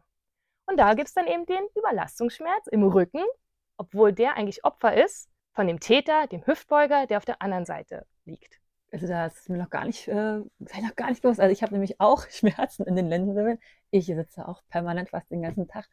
Und 0.66 0.78
da 0.78 0.94
gibt 0.94 1.10
es 1.10 1.14
dann 1.14 1.28
eben 1.28 1.46
den 1.46 1.68
Überlastungsschmerz 1.76 2.68
im 2.68 2.84
Rücken, 2.84 3.24
obwohl 3.78 4.14
der 4.14 4.36
eigentlich 4.36 4.64
Opfer 4.64 4.96
ist 4.96 5.30
von 5.58 5.66
dem 5.66 5.80
Täter, 5.80 6.28
dem 6.28 6.46
Hüftbeuger, 6.46 7.08
der 7.08 7.18
auf 7.18 7.26
der 7.26 7.42
anderen 7.42 7.66
Seite 7.66 8.06
liegt. 8.26 8.62
Also 8.92 9.08
das 9.08 9.40
ist 9.40 9.50
mir 9.50 9.58
noch 9.58 9.72
gar 9.72 9.86
nicht, 9.86 10.08
äh, 10.08 10.38
noch 10.60 10.96
gar 10.96 11.10
nicht 11.10 11.24
bewusst. 11.24 11.40
Also 11.40 11.52
ich 11.52 11.64
habe 11.64 11.74
nämlich 11.74 12.00
auch 12.00 12.26
Schmerzen 12.30 12.84
in 12.84 12.96
den 12.96 13.08
Lendenwirbeln. 13.08 13.58
Ich 13.90 14.06
sitze 14.06 14.48
auch 14.48 14.62
permanent 14.70 15.10
fast 15.10 15.32
den 15.32 15.42
ganzen 15.42 15.68
Tag. 15.68 15.90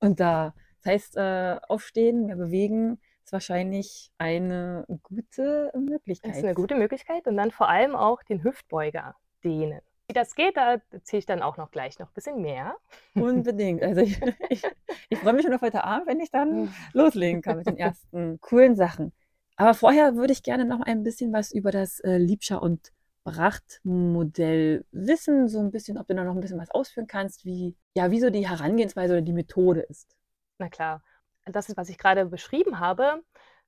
Und 0.00 0.20
da 0.20 0.54
das 0.82 0.92
heißt, 0.92 1.16
äh, 1.18 1.60
aufstehen, 1.68 2.24
mehr 2.24 2.36
bewegen 2.36 2.98
ist 3.22 3.32
wahrscheinlich 3.34 4.10
eine 4.16 4.86
gute 5.02 5.70
Möglichkeit. 5.74 6.30
Das 6.30 6.38
ist 6.38 6.44
eine 6.44 6.54
gute 6.54 6.74
Möglichkeit 6.74 7.26
und 7.26 7.36
dann 7.36 7.50
vor 7.50 7.68
allem 7.68 7.94
auch 7.94 8.22
den 8.22 8.42
Hüftbeuger 8.42 9.16
dehnen. 9.44 9.82
Wie 10.06 10.12
das 10.12 10.34
geht, 10.34 10.56
da 10.56 10.76
erzähle 10.90 11.18
ich 11.18 11.26
dann 11.26 11.42
auch 11.42 11.56
noch 11.56 11.70
gleich 11.70 11.98
noch 11.98 12.08
ein 12.08 12.14
bisschen 12.14 12.40
mehr. 12.42 12.76
Unbedingt. 13.14 13.82
Also 13.82 14.02
ich, 14.02 14.20
ich, 14.50 14.62
ich 15.08 15.18
freue 15.18 15.32
mich 15.32 15.44
schon 15.44 15.54
auf 15.54 15.62
heute 15.62 15.84
Abend, 15.84 16.06
wenn 16.06 16.20
ich 16.20 16.30
dann 16.30 16.74
loslegen 16.92 17.42
kann 17.42 17.58
mit 17.58 17.66
den 17.66 17.78
ersten 17.78 18.40
coolen 18.40 18.76
Sachen. 18.76 19.12
Aber 19.56 19.74
vorher 19.74 20.16
würde 20.16 20.32
ich 20.32 20.42
gerne 20.42 20.64
noch 20.64 20.80
ein 20.80 21.02
bisschen 21.02 21.32
was 21.32 21.52
über 21.52 21.70
das 21.70 22.00
äh, 22.00 22.18
Liebscher 22.18 22.60
und 22.60 22.92
Bracht-Modell 23.24 24.84
wissen, 24.92 25.48
so 25.48 25.60
ein 25.60 25.70
bisschen, 25.70 25.96
ob 25.96 26.06
du 26.06 26.14
da 26.14 26.24
noch 26.24 26.34
ein 26.34 26.40
bisschen 26.40 26.58
was 26.58 26.70
ausführen 26.70 27.06
kannst, 27.06 27.44
wie 27.46 27.74
ja, 27.96 28.10
wie 28.10 28.20
so 28.20 28.28
die 28.30 28.48
Herangehensweise 28.48 29.14
oder 29.14 29.22
die 29.22 29.32
Methode 29.32 29.80
ist. 29.80 30.16
Na 30.58 30.68
klar. 30.68 31.02
Das 31.46 31.68
ist, 31.68 31.76
was 31.76 31.88
ich 31.88 31.98
gerade 31.98 32.24
beschrieben 32.26 32.80
habe, 32.80 33.22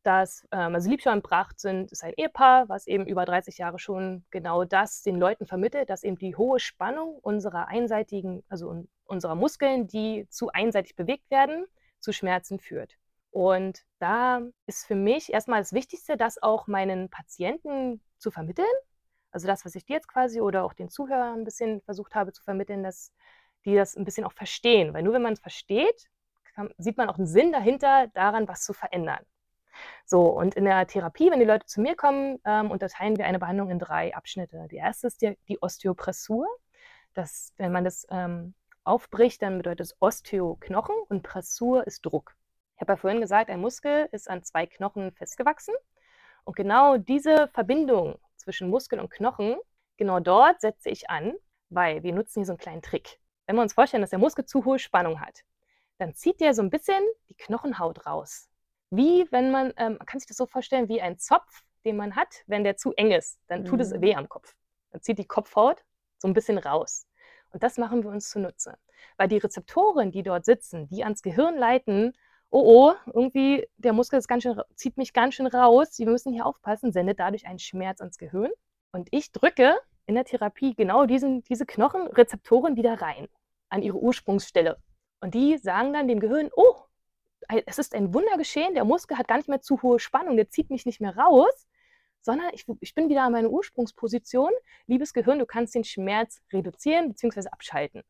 dass 0.07 0.47
ähm, 0.53 0.75
also 0.75 0.89
Liebscher 0.89 1.13
und 1.13 1.23
Bracht 1.23 1.61
sind, 1.61 1.91
ist 1.91 2.05
ein 2.05 2.15
Ehepaar, 2.17 2.69
was 2.69 2.87
eben 2.87 3.07
über 3.07 3.25
30 3.25 3.59
Jahre 3.59 3.79
schon 3.79 4.25
genau 4.31 4.65
das 4.65 5.03
den 5.03 5.17
Leuten 5.17 5.47
vermittelt, 5.47 5.91
dass 5.91 6.05
eben 6.05 6.17
die 6.17 6.37
hohe 6.37 6.61
Spannung 6.61 7.19
unserer 7.19 7.69
einseitigen, 7.69 8.45
also 8.49 8.87
unserer 9.05 9.35
Muskeln, 9.35 9.87
die 9.89 10.27
zu 10.31 10.51
einseitig 10.53 10.97
bewegt 10.97 11.31
werden, 11.31 11.67
zu 12.01 12.13
Schmerzen 12.13 12.61
führt. 12.61 12.97
Und 13.31 13.85
da 13.99 14.41
ist 14.67 14.87
für 14.87 14.95
mich 14.95 15.33
erstmal 15.33 15.61
das 15.61 15.73
Wichtigste, 15.73 16.17
das 16.17 16.43
auch 16.43 16.67
meinen 16.67 17.11
Patienten 17.11 18.01
zu 18.19 18.31
vermitteln. 18.31 18.67
Also 19.31 19.47
das, 19.47 19.65
was 19.65 19.75
ich 19.75 19.85
dir 19.85 19.97
jetzt 19.97 20.09
quasi 20.09 20.41
oder 20.41 20.65
auch 20.65 20.73
den 20.73 20.89
Zuhörern 20.89 21.41
ein 21.41 21.45
bisschen 21.45 21.83
versucht 21.83 22.15
habe 22.15 22.33
zu 22.33 22.43
vermitteln, 22.43 22.83
dass 22.83 23.13
die 23.65 23.75
das 23.75 23.97
ein 23.97 24.05
bisschen 24.05 24.25
auch 24.25 24.33
verstehen. 24.33 24.95
Weil 24.95 25.03
nur 25.03 25.13
wenn 25.13 25.23
man 25.23 25.35
es 25.35 25.41
versteht, 25.41 26.09
kann, 26.55 26.71
sieht 26.79 26.97
man 26.97 27.09
auch 27.09 27.19
einen 27.19 27.27
Sinn 27.27 27.53
dahinter, 27.53 28.09
daran 28.15 28.49
was 28.49 28.63
zu 28.65 28.73
verändern. 28.73 29.25
So, 30.05 30.23
und 30.23 30.55
in 30.55 30.65
der 30.65 30.87
Therapie, 30.87 31.31
wenn 31.31 31.41
die 31.41 31.47
Leute 31.47 31.67
zu 31.67 31.81
mir 31.81 31.97
kommen, 31.97 32.39
ähm, 32.45 32.71
unterteilen 32.71 33.17
wir 33.17 33.27
eine 33.27 33.39
Behandlung 33.39 33.71
in 33.71 33.79
drei 33.79 34.15
Abschnitte. 34.15 34.69
Die 34.71 34.77
erste 34.77 35.09
ist 35.09 35.23
die, 35.23 35.37
die 35.49 35.61
Osteopressur. 35.63 36.47
Das, 37.15 37.53
wenn 37.57 37.73
man 37.73 37.85
das 37.85 38.07
ähm, 38.11 38.55
aufbricht, 38.85 39.43
dann 39.43 39.59
bedeutet 39.59 39.81
es 39.81 39.97
Osteo 40.01 40.57
Knochen 40.61 40.95
und 41.09 41.23
Pressur 41.23 41.87
ist 41.87 42.05
Druck. 42.05 42.37
Ich 42.77 42.81
habe 42.81 42.93
ja 42.93 42.97
vorhin 42.97 43.21
gesagt, 43.21 43.51
ein 43.51 43.61
Muskel 43.61 44.09
ist 44.13 44.29
an 44.29 44.43
zwei 44.43 44.67
Knochen 44.67 45.13
festgewachsen. 45.13 45.75
Und 46.45 46.57
genau 46.57 46.97
diese 46.99 47.49
Verbindung 47.49 48.19
zwischen 48.37 48.69
Muskel 48.69 49.01
und 49.01 49.11
Knochen, 49.11 49.57
genau 49.97 50.21
dort 50.21 50.61
setze 50.61 50.91
ich 50.91 51.11
an, 51.11 51.35
weil 51.71 52.03
wir 52.03 52.13
nutzen 52.13 52.41
hier 52.41 52.47
so 52.47 52.53
einen 52.53 52.59
kleinen 52.59 52.83
Trick. 52.83 53.19
Wenn 53.47 53.57
wir 53.57 53.63
uns 53.63 53.73
vorstellen, 53.73 54.03
dass 54.03 54.11
der 54.11 54.19
Muskel 54.19 54.45
zu 54.45 54.65
hohe 54.65 54.79
Spannung 54.79 55.21
hat, 55.21 55.43
dann 55.99 56.15
zieht 56.15 56.41
der 56.41 56.55
so 56.55 56.63
ein 56.63 56.71
bisschen 56.71 57.03
die 57.29 57.35
Knochenhaut 57.35 58.07
raus. 58.07 58.49
Wie 58.91 59.27
wenn 59.31 59.51
man, 59.51 59.73
ähm, 59.77 59.97
man 59.99 60.07
kann 60.07 60.21
sich 60.21 60.29
das 60.29 60.37
so 60.37 60.47
vorstellen, 60.47 60.89
wie 60.89 61.03
ein 61.03 61.19
Zopf, 61.19 61.63
den 61.85 61.97
man 61.97 62.17
hat, 62.17 62.43
wenn 62.47 62.65
der 62.65 62.77
zu 62.77 62.93
eng 62.93 63.13
ist, 63.13 63.39
dann 63.49 63.65
tut 63.65 63.77
mhm. 63.77 63.81
es 63.81 64.01
weh 64.01 64.15
am 64.15 64.29
Kopf. 64.29 64.55
Dann 64.91 65.03
zieht 65.03 65.19
die 65.19 65.27
Kopfhaut 65.27 65.85
so 66.19 66.29
ein 66.29 66.35
bisschen 66.35 66.59
raus. 66.59 67.07
Und 67.51 67.63
das 67.63 67.79
machen 67.79 68.03
wir 68.03 68.11
uns 68.11 68.31
zunutze. 68.31 68.77
Weil 69.17 69.29
die 69.29 69.39
Rezeptoren, 69.39 70.11
die 70.11 70.23
dort 70.23 70.45
sitzen, 70.45 70.89
die 70.89 71.05
ans 71.05 71.23
Gehirn 71.23 71.57
leiten, 71.57 72.13
oh 72.51 72.63
oh, 72.65 72.95
irgendwie 73.13 73.67
der 73.77 73.93
Muskel 73.93 74.19
ist 74.19 74.29
ganz 74.29 74.43
schön, 74.43 74.61
zieht 74.75 74.97
mich 74.97 75.13
ganz 75.13 75.35
schön 75.35 75.47
raus, 75.47 75.99
wir 75.99 76.07
müssen 76.07 76.33
hier 76.33 76.47
aufpassen, 76.47 76.93
sendet 76.93 77.19
dadurch 77.21 77.47
einen 77.47 77.59
Schmerz 77.59 78.01
ans 78.01 78.19
Gehirn. 78.19 78.51
Und 78.93 79.09
ich 79.11 79.33
drücke 79.33 79.77
in 80.07 80.15
der 80.15 80.25
Therapie 80.25 80.75
genau 80.75 81.07
diesen, 81.07 81.43
diese 81.43 81.67
Knochenrezeptoren 81.67 82.77
wieder 82.77 83.01
rein 83.01 83.29
an 83.69 83.83
ihre 83.83 83.99
Ursprungsstelle. 83.99 84.79
Und 85.21 85.35
die 85.35 85.59
sagen 85.59 85.93
dann 85.93 86.09
dem 86.09 86.21
Gehirn, 86.21 86.51
oh, 86.55 86.77
es 87.49 87.79
ist 87.79 87.95
ein 87.95 88.13
Wunder 88.13 88.37
geschehen, 88.37 88.75
der 88.75 88.85
Muskel 88.85 89.19
hat 89.19 89.29
gar 89.29 89.37
nicht 89.37 89.49
mehr 89.49 89.61
zu 89.61 89.83
hohe 89.83 89.99
Spannung, 89.99 90.37
der 90.37 90.49
zieht 90.49 90.71
mich 90.71 90.87
nicht 90.87 91.01
mehr 91.01 91.17
raus, 91.17 91.67
sondern 92.21 92.51
ich, 92.53 92.67
ich 92.81 92.95
bin 92.95 93.09
wieder 93.09 93.23
an 93.23 93.33
meiner 93.33 93.51
Ursprungsposition. 93.51 94.51
Liebes 94.87 95.13
Gehirn, 95.13 95.39
du 95.39 95.47
kannst 95.47 95.75
den 95.75 95.85
Schmerz 95.85 96.41
reduzieren 96.53 97.09
bzw. 97.09 97.49
abschalten. 97.51 98.03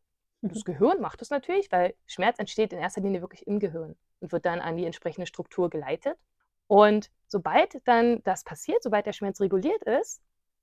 Das 0.42 0.64
Gehirn 0.64 1.00
macht 1.00 1.20
das 1.20 1.30
natürlich, 1.30 1.70
weil 1.72 1.94
Schmerz 2.06 2.38
entsteht 2.38 2.72
in 2.72 2.78
erster 2.78 3.00
Linie 3.00 3.20
wirklich 3.20 3.46
im 3.46 3.58
Gehirn 3.58 3.96
und 4.20 4.32
wird 4.32 4.46
dann 4.46 4.60
an 4.60 4.76
die 4.76 4.84
entsprechende 4.84 5.26
Struktur 5.26 5.70
geleitet. 5.70 6.16
Und 6.66 7.10
sobald 7.28 7.86
dann 7.86 8.22
das 8.22 8.44
passiert, 8.44 8.82
sobald 8.82 9.06
der 9.06 9.12
Schmerz 9.12 9.40
reguliert 9.40 9.82
ist, 9.84 10.22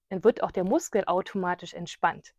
dann 0.09 0.23
wird 0.23 0.43
auch 0.43 0.51
der 0.51 0.63
Muskel 0.63 1.03
automatisch 1.05 1.73
entspannt. 1.73 2.33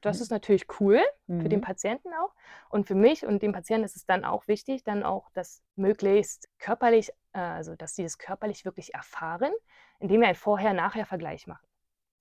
Das 0.00 0.18
mhm. 0.18 0.22
ist 0.22 0.30
natürlich 0.30 0.66
cool 0.80 1.00
mhm. 1.26 1.42
für 1.42 1.48
den 1.48 1.60
mhm. 1.60 1.64
Patienten 1.64 2.08
auch. 2.14 2.34
Und 2.68 2.86
für 2.86 2.94
mich 2.94 3.26
und 3.26 3.42
den 3.42 3.52
Patienten 3.52 3.84
ist 3.84 3.96
es 3.96 4.06
dann 4.06 4.24
auch 4.24 4.48
wichtig, 4.48 4.84
dann 4.84 5.02
auch 5.02 5.28
das 5.34 5.62
möglichst 5.76 6.48
körperlich, 6.58 7.10
äh, 7.32 7.38
also 7.38 7.74
dass 7.74 7.94
sie 7.94 8.02
das 8.02 8.18
körperlich 8.18 8.64
wirklich 8.64 8.94
erfahren, 8.94 9.52
indem 9.98 10.20
wir 10.20 10.28
einen 10.28 10.36
Vorher-Nachher-Vergleich 10.36 11.46
machen. 11.46 11.66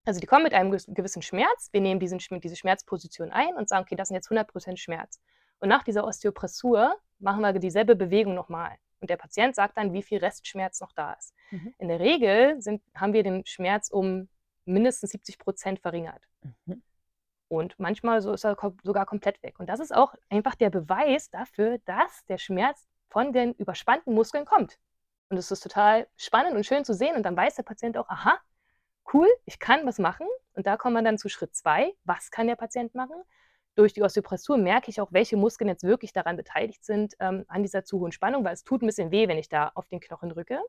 Also 0.06 0.20
die 0.20 0.27
kommen 0.27 0.44
mit 0.44 0.53
einem 0.53 0.72
gewissen 0.72 1.22
Schmerz, 1.22 1.70
wir 1.72 1.82
nehmen 1.82 2.00
diesen, 2.00 2.20
diese 2.20 2.56
Schmerzposition 2.56 3.32
ein 3.32 3.56
und 3.56 3.70
sagen, 3.70 3.84
okay, 3.84 3.96
das 3.96 4.08
sind 4.08 4.15
jetzt 4.15 4.29
100% 4.29 4.77
Schmerz. 4.77 5.22
Und 5.60 5.70
nach 5.70 5.84
dieser 5.84 6.06
Osteopressur 6.06 6.96
machen 7.20 7.41
wir 7.41 7.53
dieselbe 7.53 7.96
Bewegung 7.96 8.34
nochmal. 8.34 8.77
Und 9.01 9.10
der 9.10 9.18
Patient 9.18 9.56
sagt 9.56 9.77
dann, 9.77 9.94
wie 9.94 10.01
viel 10.01 10.20
Restschmerz 10.20 10.79
noch 10.82 10.91
da 10.94 11.13
ist. 11.13 11.34
Mhm. 11.51 11.74
In 11.77 11.88
der 11.89 12.00
Regel 12.00 12.62
sind, 12.62 12.82
haben 12.96 13.13
wir 13.13 13.24
den 13.24 13.46
Schmerz 13.46 13.89
um 13.89 14.29
mindestens 14.65 15.13
70% 15.13 15.79
verringert. 15.82 16.24
Mhm. 16.65 16.82
Und 17.50 17.77
manchmal 17.79 18.22
so 18.22 18.32
ist 18.32 18.46
er 18.46 18.56
sogar 18.84 19.06
komplett 19.06 19.41
weg. 19.44 19.60
Und 19.60 19.68
das 19.68 19.79
ist 19.79 19.94
auch 19.94 20.13
einfach 20.29 20.56
der 20.56 20.70
Beweis 20.70 21.29
dafür, 21.32 21.79
dass 21.86 22.24
der 22.25 22.38
Schmerz 22.38 22.88
von 23.10 23.34
den 23.34 23.53
überspannten 23.53 24.13
Muskeln 24.13 24.46
kommt. 24.46 24.77
Und 25.29 25.38
es 25.38 25.51
ist 25.51 25.62
total 25.62 26.08
spannend 26.15 26.56
und 26.56 26.65
schön 26.65 26.86
zu 26.86 26.94
sehen. 26.94 27.15
Und 27.15 27.24
dann 27.24 27.36
weiß 27.36 27.56
der 27.56 27.63
Patient 27.63 27.98
auch, 27.98 28.08
aha, 28.08 28.38
cool, 29.13 29.27
ich 29.46 29.60
kann 29.60 29.86
was 29.86 29.98
machen. 29.98 30.27
Und 30.53 30.68
da 30.68 30.77
kommen 30.77 30.96
wir 30.96 31.01
dann 31.01 31.18
zu 31.18 31.27
Schritt 31.27 31.56
zwei. 31.56 31.94
Was 32.03 32.29
kann 32.29 32.48
der 32.48 32.56
Patient 32.56 32.94
machen? 32.94 33.15
Durch 33.75 33.94
die 33.94 34.03
Osteopressur 34.03 34.58
merke 34.58 34.91
ich 34.91 35.01
auch, 35.01 35.12
welche 35.12 35.38
Muskeln 35.38 35.70
jetzt 35.70 35.84
wirklich 35.84 36.13
daran 36.13 36.38
beteiligt 36.38 36.84
sind, 36.84 37.15
ähm, 37.20 37.46
an 37.48 37.63
dieser 37.63 37.84
zu 37.84 38.00
hohen 38.00 38.12
Spannung, 38.12 38.44
weil 38.44 38.53
es 38.53 38.63
tut 38.63 38.84
ein 38.84 38.88
bisschen 38.88 39.10
weh, 39.10 39.27
wenn 39.27 39.38
ich 39.38 39.50
da 39.50 39.72
auf 39.74 39.88
den 39.88 40.00
Knochen 40.00 40.29
drücke. 40.29 40.60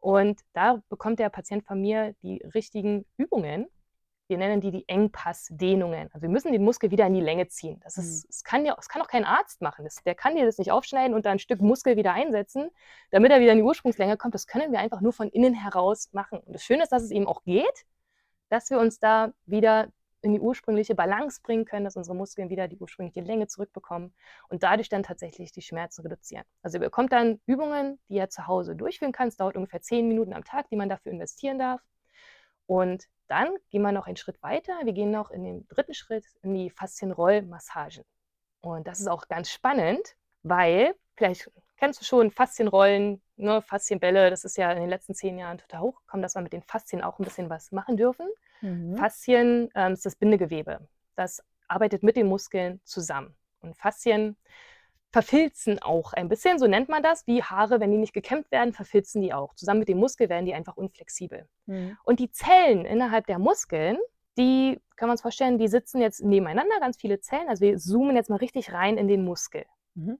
Und 0.00 0.40
da 0.54 0.82
bekommt 0.88 1.18
der 1.18 1.28
Patient 1.28 1.64
von 1.64 1.80
mir 1.80 2.14
die 2.22 2.42
richtigen 2.54 3.04
Übungen, 3.16 3.68
wir 4.32 4.38
nennen 4.38 4.62
die 4.62 4.70
die 4.70 4.88
Engpassdehnungen. 4.88 6.08
Also 6.14 6.22
wir 6.22 6.30
müssen 6.30 6.52
den 6.52 6.64
Muskel 6.64 6.90
wieder 6.90 7.06
in 7.06 7.12
die 7.12 7.20
Länge 7.20 7.48
ziehen. 7.48 7.80
Das, 7.84 7.98
ist, 7.98 8.24
mhm. 8.24 8.28
das, 8.28 8.44
kann, 8.44 8.64
ja, 8.64 8.74
das 8.74 8.88
kann 8.88 9.02
auch 9.02 9.08
kein 9.08 9.26
Arzt 9.26 9.60
machen. 9.60 9.84
Das, 9.84 10.02
der 10.02 10.14
kann 10.14 10.36
dir 10.36 10.46
das 10.46 10.56
nicht 10.56 10.72
aufschneiden 10.72 11.14
und 11.14 11.26
da 11.26 11.32
ein 11.32 11.38
Stück 11.38 11.60
Muskel 11.60 11.96
wieder 11.96 12.14
einsetzen, 12.14 12.70
damit 13.10 13.30
er 13.30 13.40
wieder 13.40 13.52
in 13.52 13.58
die 13.58 13.64
Ursprungslänge 13.64 14.16
kommt. 14.16 14.34
Das 14.34 14.46
können 14.46 14.72
wir 14.72 14.78
einfach 14.78 15.02
nur 15.02 15.12
von 15.12 15.28
innen 15.28 15.52
heraus 15.52 16.08
machen. 16.12 16.38
Und 16.38 16.54
das 16.54 16.64
Schöne 16.64 16.82
ist, 16.82 16.92
dass 16.92 17.02
es 17.02 17.10
eben 17.10 17.26
auch 17.26 17.42
geht, 17.44 17.84
dass 18.48 18.70
wir 18.70 18.78
uns 18.78 18.98
da 18.98 19.32
wieder 19.44 19.88
in 20.22 20.32
die 20.32 20.40
ursprüngliche 20.40 20.94
Balance 20.94 21.40
bringen 21.42 21.66
können, 21.66 21.84
dass 21.84 21.96
unsere 21.96 22.16
Muskeln 22.16 22.48
wieder 22.48 22.68
die 22.68 22.78
ursprüngliche 22.78 23.20
Länge 23.20 23.48
zurückbekommen 23.48 24.14
und 24.48 24.62
dadurch 24.62 24.88
dann 24.88 25.02
tatsächlich 25.02 25.52
die 25.52 25.62
Schmerzen 25.62 26.02
reduzieren. 26.02 26.44
Also 26.62 26.78
ihr 26.78 26.80
bekommt 26.80 27.12
dann 27.12 27.40
Übungen, 27.46 27.98
die 28.08 28.14
ihr 28.14 28.30
zu 28.30 28.46
Hause 28.46 28.76
durchführen 28.76 29.12
kannst, 29.12 29.40
dauert 29.40 29.56
ungefähr 29.56 29.82
zehn 29.82 30.08
Minuten 30.08 30.32
am 30.32 30.44
Tag, 30.44 30.68
die 30.70 30.76
man 30.76 30.88
dafür 30.88 31.12
investieren 31.12 31.58
darf. 31.58 31.82
Und 32.66 33.08
dann 33.28 33.54
gehen 33.70 33.82
wir 33.82 33.92
noch 33.92 34.06
einen 34.06 34.16
Schritt 34.16 34.42
weiter. 34.42 34.74
Wir 34.84 34.92
gehen 34.92 35.10
noch 35.10 35.30
in 35.30 35.44
den 35.44 35.66
dritten 35.68 35.94
Schritt 35.94 36.26
in 36.42 36.54
die 36.54 36.70
Faszienrollmassagen. 36.70 38.04
Und 38.60 38.86
das 38.86 39.00
ist 39.00 39.08
auch 39.08 39.28
ganz 39.28 39.50
spannend, 39.50 40.16
weil 40.42 40.94
vielleicht 41.16 41.50
kennst 41.76 42.00
du 42.00 42.04
schon 42.04 42.30
Faszienrollen, 42.30 43.20
ne, 43.36 43.60
Faszienbälle, 43.62 44.30
das 44.30 44.44
ist 44.44 44.56
ja 44.56 44.70
in 44.70 44.80
den 44.80 44.88
letzten 44.88 45.14
zehn 45.14 45.38
Jahren 45.38 45.58
total 45.58 45.80
hochgekommen, 45.80 46.22
dass 46.22 46.36
wir 46.36 46.42
mit 46.42 46.52
den 46.52 46.62
Faszien 46.62 47.02
auch 47.02 47.18
ein 47.18 47.24
bisschen 47.24 47.50
was 47.50 47.72
machen 47.72 47.96
dürfen. 47.96 48.28
Mhm. 48.60 48.96
Faszien 48.96 49.68
ähm, 49.74 49.94
ist 49.94 50.06
das 50.06 50.14
Bindegewebe. 50.14 50.86
Das 51.16 51.42
arbeitet 51.66 52.02
mit 52.02 52.16
den 52.16 52.28
Muskeln 52.28 52.80
zusammen. 52.84 53.34
Und 53.60 53.76
Faszien 53.76 54.36
verfilzen 55.12 55.78
auch 55.80 56.14
ein 56.14 56.28
bisschen, 56.28 56.58
so 56.58 56.66
nennt 56.66 56.88
man 56.88 57.02
das, 57.02 57.26
wie 57.26 57.42
Haare, 57.42 57.80
wenn 57.80 57.90
die 57.90 57.98
nicht 57.98 58.14
gekämmt 58.14 58.50
werden, 58.50 58.72
verfilzen 58.72 59.20
die 59.20 59.34
auch. 59.34 59.54
Zusammen 59.54 59.80
mit 59.80 59.88
dem 59.88 59.98
Muskel 59.98 60.30
werden 60.30 60.46
die 60.46 60.54
einfach 60.54 60.76
unflexibel. 60.76 61.46
Mhm. 61.66 61.98
Und 62.04 62.18
die 62.18 62.30
Zellen 62.30 62.86
innerhalb 62.86 63.26
der 63.26 63.38
Muskeln, 63.38 63.98
die 64.38 64.80
kann 64.96 65.08
man 65.08 65.18
sich 65.18 65.22
vorstellen, 65.22 65.58
die 65.58 65.68
sitzen 65.68 66.00
jetzt 66.00 66.22
nebeneinander, 66.22 66.80
ganz 66.80 66.96
viele 66.96 67.20
Zellen. 67.20 67.48
Also 67.48 67.60
wir 67.60 67.76
zoomen 67.76 68.16
jetzt 68.16 68.30
mal 68.30 68.36
richtig 68.36 68.72
rein 68.72 68.96
in 68.96 69.06
den 69.06 69.22
Muskel. 69.22 69.66
Mhm. 69.94 70.18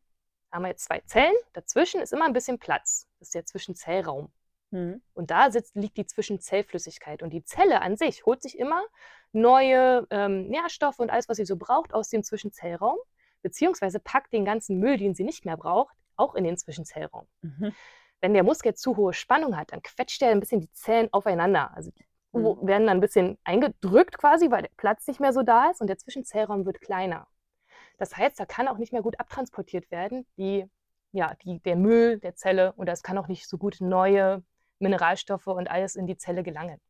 Da 0.51 0.57
haben 0.57 0.63
wir 0.65 0.69
jetzt 0.69 0.85
zwei 0.85 1.01
Zellen, 1.07 1.33
dazwischen 1.55 2.03
ist 2.03 2.13
immer 2.13 2.27
ein 2.27 2.35
bisschen 2.35 2.59
Platz. 2.59 3.09
Das 3.19 3.29
ist 3.29 3.35
der 3.35 3.47
Zwischenzellraum. 3.47 4.31
Mhm. 4.73 5.01
Und 5.15 5.31
da 5.31 5.51
sitzt, 5.51 5.75
liegt 5.75 5.97
die 5.97 6.07
Zwischenzellflüssigkeit. 6.07 7.23
Und 7.23 7.31
die 7.31 7.45
Zelle 7.45 7.81
an 7.81 7.97
sich 7.97 8.27
holt 8.27 8.43
sich 8.43 8.59
immer 8.59 8.83
neue 9.33 10.07
ähm, 10.11 10.49
Nährstoffe 10.49 10.99
und 10.99 11.09
alles, 11.09 11.31
was 11.31 11.39
sie 11.39 11.47
so 11.47 11.57
braucht, 11.57 11.95
aus 11.95 12.11
dem 12.11 12.23
Zwischenzellraum 12.23 12.99
beziehungsweise 13.43 14.01
packt 14.01 14.33
den 14.33 14.45
ganzen 14.45 14.79
Müll, 14.79 14.97
den 14.97 15.15
sie 15.15 15.25
nicht 15.25 15.45
mehr 15.45 15.57
braucht, 15.57 15.95
auch 16.17 16.35
in 16.35 16.45
den 16.45 16.57
Zwischenzellraum. 16.57 17.27
Mhm. 17.43 17.73
Wenn 18.21 18.35
der 18.35 18.45
Muskel 18.45 18.75
zu 18.75 18.97
hohe 18.97 19.13
Spannung 19.13 19.57
hat, 19.57 19.73
dann 19.73 19.83
quetscht 19.83 20.23
er 20.23 20.31
ein 20.31 20.41
bisschen 20.41 20.61
die 20.61 20.71
Zellen 20.73 21.09
aufeinander. 21.13 21.75
Also 21.75 21.91
die 21.91 22.05
mhm. 22.33 22.67
werden 22.67 22.87
dann 22.87 22.99
ein 22.99 23.01
bisschen 23.01 23.39
eingedrückt 23.45 24.19
quasi, 24.19 24.51
weil 24.51 24.63
der 24.63 24.71
Platz 24.77 25.07
nicht 25.07 25.21
mehr 25.21 25.33
so 25.33 25.43
da 25.43 25.71
ist 25.71 25.81
und 25.81 25.89
der 25.89 25.99
Zwischenzellraum 25.99 26.65
wird 26.65 26.81
kleiner. 26.81 27.27
Das 27.99 28.17
heißt, 28.17 28.39
da 28.39 28.47
kann 28.47 28.69
auch 28.69 28.79
nicht 28.79 28.93
mehr 28.93 29.03
gut 29.03 29.19
abtransportiert 29.21 29.91
werden, 29.91 30.27
die, 30.37 30.67
ja, 31.13 31.35
die, 31.43 31.61
der 31.61 31.77
Müll 31.77 32.19
der 32.19 32.35
Zelle 32.35 32.73
oder 32.77 32.93
es 32.93 33.03
kann 33.03 33.19
auch 33.19 33.29
nicht 33.29 33.49
so 33.49 33.59
gut 33.59 33.77
neue 33.81 34.43
Mineralstoffe 34.79 35.47
und 35.47 35.71
alles 35.71 35.97
in 35.97 36.07
die 36.07 36.17
Zelle 36.17 36.43
gelangen. 36.43 36.81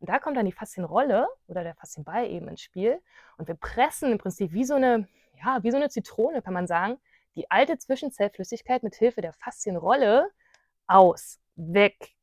Und 0.00 0.08
da 0.08 0.18
kommt 0.18 0.36
dann 0.36 0.46
die 0.46 0.52
Faszienrolle 0.52 1.28
oder 1.46 1.62
der 1.62 1.74
Faszienball 1.74 2.26
eben 2.26 2.48
ins 2.48 2.62
Spiel 2.62 3.00
und 3.36 3.48
wir 3.48 3.54
pressen 3.54 4.12
im 4.12 4.18
Prinzip 4.18 4.52
wie 4.52 4.64
so 4.64 4.74
eine 4.74 5.06
ja, 5.44 5.62
wie 5.62 5.70
so 5.70 5.76
eine 5.76 5.88
Zitrone, 5.88 6.42
kann 6.42 6.54
man 6.54 6.66
sagen, 6.66 6.98
die 7.34 7.50
alte 7.50 7.78
Zwischenzellflüssigkeit 7.78 8.82
mit 8.82 8.94
Hilfe 8.94 9.20
der 9.20 9.32
Faszienrolle 9.32 10.30
aus, 10.86 11.38
weg. 11.56 12.14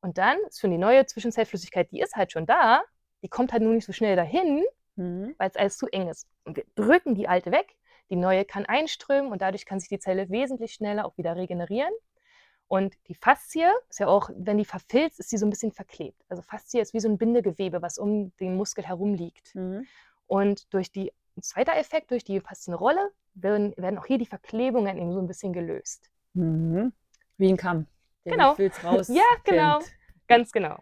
Und 0.00 0.18
dann 0.18 0.38
ist 0.48 0.60
schon 0.60 0.70
die 0.70 0.78
neue 0.78 1.06
Zwischenzellflüssigkeit, 1.06 1.90
die 1.90 2.00
ist 2.00 2.16
halt 2.16 2.32
schon 2.32 2.46
da, 2.46 2.82
die 3.22 3.28
kommt 3.28 3.52
halt 3.52 3.62
nur 3.62 3.72
nicht 3.72 3.84
so 3.84 3.92
schnell 3.92 4.16
dahin, 4.16 4.64
mhm. 4.96 5.34
weil 5.38 5.48
es 5.48 5.56
alles 5.56 5.78
zu 5.78 5.86
eng 5.88 6.08
ist. 6.08 6.26
Und 6.44 6.56
wir 6.56 6.64
drücken 6.74 7.14
die 7.14 7.28
alte 7.28 7.52
weg, 7.52 7.76
die 8.10 8.16
neue 8.16 8.44
kann 8.44 8.66
einströmen 8.66 9.30
und 9.30 9.42
dadurch 9.42 9.64
kann 9.64 9.80
sich 9.80 9.88
die 9.88 9.98
Zelle 9.98 10.28
wesentlich 10.30 10.74
schneller 10.74 11.06
auch 11.06 11.16
wieder 11.16 11.36
regenerieren. 11.36 11.92
Und 12.72 12.96
die 13.08 13.14
Faszie 13.14 13.70
ist 13.90 14.00
ja 14.00 14.06
auch, 14.06 14.30
wenn 14.34 14.56
die 14.56 14.64
verfilzt, 14.64 15.20
ist 15.20 15.28
sie 15.28 15.36
so 15.36 15.44
ein 15.44 15.50
bisschen 15.50 15.72
verklebt. 15.72 16.24
Also 16.30 16.40
Faszie 16.40 16.80
ist 16.80 16.94
wie 16.94 17.00
so 17.00 17.08
ein 17.10 17.18
Bindegewebe, 17.18 17.82
was 17.82 17.98
um 17.98 18.34
den 18.38 18.56
Muskel 18.56 18.82
herum 18.82 19.12
liegt. 19.12 19.54
Mhm. 19.54 19.86
Und 20.26 20.72
durch 20.72 20.90
die 20.90 21.12
ein 21.36 21.42
zweiter 21.42 21.76
Effekt, 21.76 22.10
durch 22.10 22.24
die 22.24 22.40
Faszienrolle 22.40 23.10
werden, 23.34 23.74
werden 23.76 23.98
auch 23.98 24.06
hier 24.06 24.16
die 24.16 24.24
Verklebungen 24.24 24.96
eben 24.96 25.12
so 25.12 25.18
ein 25.18 25.26
bisschen 25.26 25.52
gelöst. 25.52 26.10
Mhm. 26.32 26.94
Wie 27.36 27.50
ein 27.50 27.58
Kamm. 27.58 27.88
Der 28.24 28.32
genau. 28.32 28.56
raus. 28.84 29.08
ja, 29.12 29.20
genau. 29.44 29.80
Ganz 30.26 30.50
genau. 30.50 30.76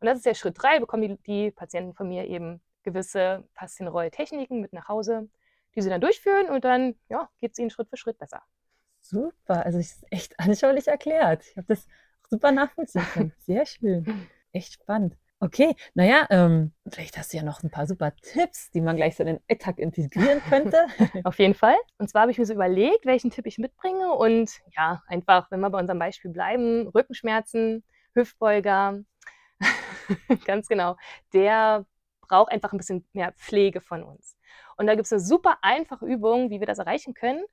Und 0.00 0.06
das 0.06 0.16
ist 0.16 0.24
der 0.24 0.32
Schritt 0.32 0.54
drei, 0.56 0.80
bekommen 0.80 1.02
die, 1.02 1.16
die 1.24 1.50
Patienten 1.50 1.92
von 1.92 2.08
mir 2.08 2.26
eben 2.26 2.62
gewisse 2.84 3.46
Faszienrolltechniken 3.52 4.62
mit 4.62 4.72
nach 4.72 4.88
Hause, 4.88 5.28
die 5.74 5.82
sie 5.82 5.90
dann 5.90 6.00
durchführen 6.00 6.48
und 6.48 6.64
dann 6.64 6.94
ja, 7.10 7.28
geht 7.38 7.52
es 7.52 7.58
ihnen 7.58 7.68
Schritt 7.68 7.90
für 7.90 7.98
Schritt 7.98 8.16
besser. 8.16 8.42
Super, 9.04 9.66
also 9.66 9.78
es 9.78 9.92
ist 9.92 10.06
echt 10.10 10.38
anschaulich 10.40 10.88
erklärt. 10.88 11.44
Ich 11.46 11.56
habe 11.56 11.66
das 11.66 11.86
super 12.30 12.52
nachvollziehen 12.52 13.04
können. 13.12 13.32
Sehr 13.46 13.66
schön. 13.66 14.28
Echt 14.52 14.72
spannend. 14.72 15.16
Okay, 15.40 15.76
naja, 15.92 16.26
ähm, 16.30 16.72
vielleicht 16.88 17.18
hast 17.18 17.32
du 17.32 17.36
ja 17.36 17.42
noch 17.42 17.62
ein 17.62 17.70
paar 17.70 17.86
super 17.86 18.14
Tipps, 18.22 18.70
die 18.70 18.80
man 18.80 18.96
gleich 18.96 19.16
so 19.16 19.24
in 19.24 19.26
den 19.26 19.40
Alltag 19.50 19.78
integrieren 19.78 20.40
könnte. 20.48 20.86
Auf 21.24 21.38
jeden 21.38 21.52
Fall. 21.52 21.76
Und 21.98 22.08
zwar 22.08 22.22
habe 22.22 22.32
ich 22.32 22.38
mir 22.38 22.46
so 22.46 22.54
überlegt, 22.54 23.04
welchen 23.04 23.30
Tipp 23.30 23.44
ich 23.44 23.58
mitbringe. 23.58 24.12
Und 24.12 24.50
ja, 24.74 25.02
einfach, 25.06 25.50
wenn 25.50 25.60
wir 25.60 25.68
bei 25.68 25.78
unserem 25.78 25.98
Beispiel 25.98 26.30
bleiben, 26.30 26.88
Rückenschmerzen, 26.88 27.84
Hüftbeuger, 28.14 29.00
ganz 30.46 30.66
genau, 30.66 30.96
der 31.34 31.84
braucht 32.22 32.50
einfach 32.50 32.72
ein 32.72 32.78
bisschen 32.78 33.06
mehr 33.12 33.32
Pflege 33.32 33.82
von 33.82 34.02
uns. 34.02 34.38
Und 34.78 34.86
da 34.86 34.94
gibt 34.94 35.04
es 35.04 35.12
eine 35.12 35.20
super 35.20 35.58
einfache 35.60 36.06
Übung, 36.06 36.48
wie 36.48 36.60
wir 36.60 36.66
das 36.66 36.78
erreichen 36.78 37.12
können. 37.12 37.44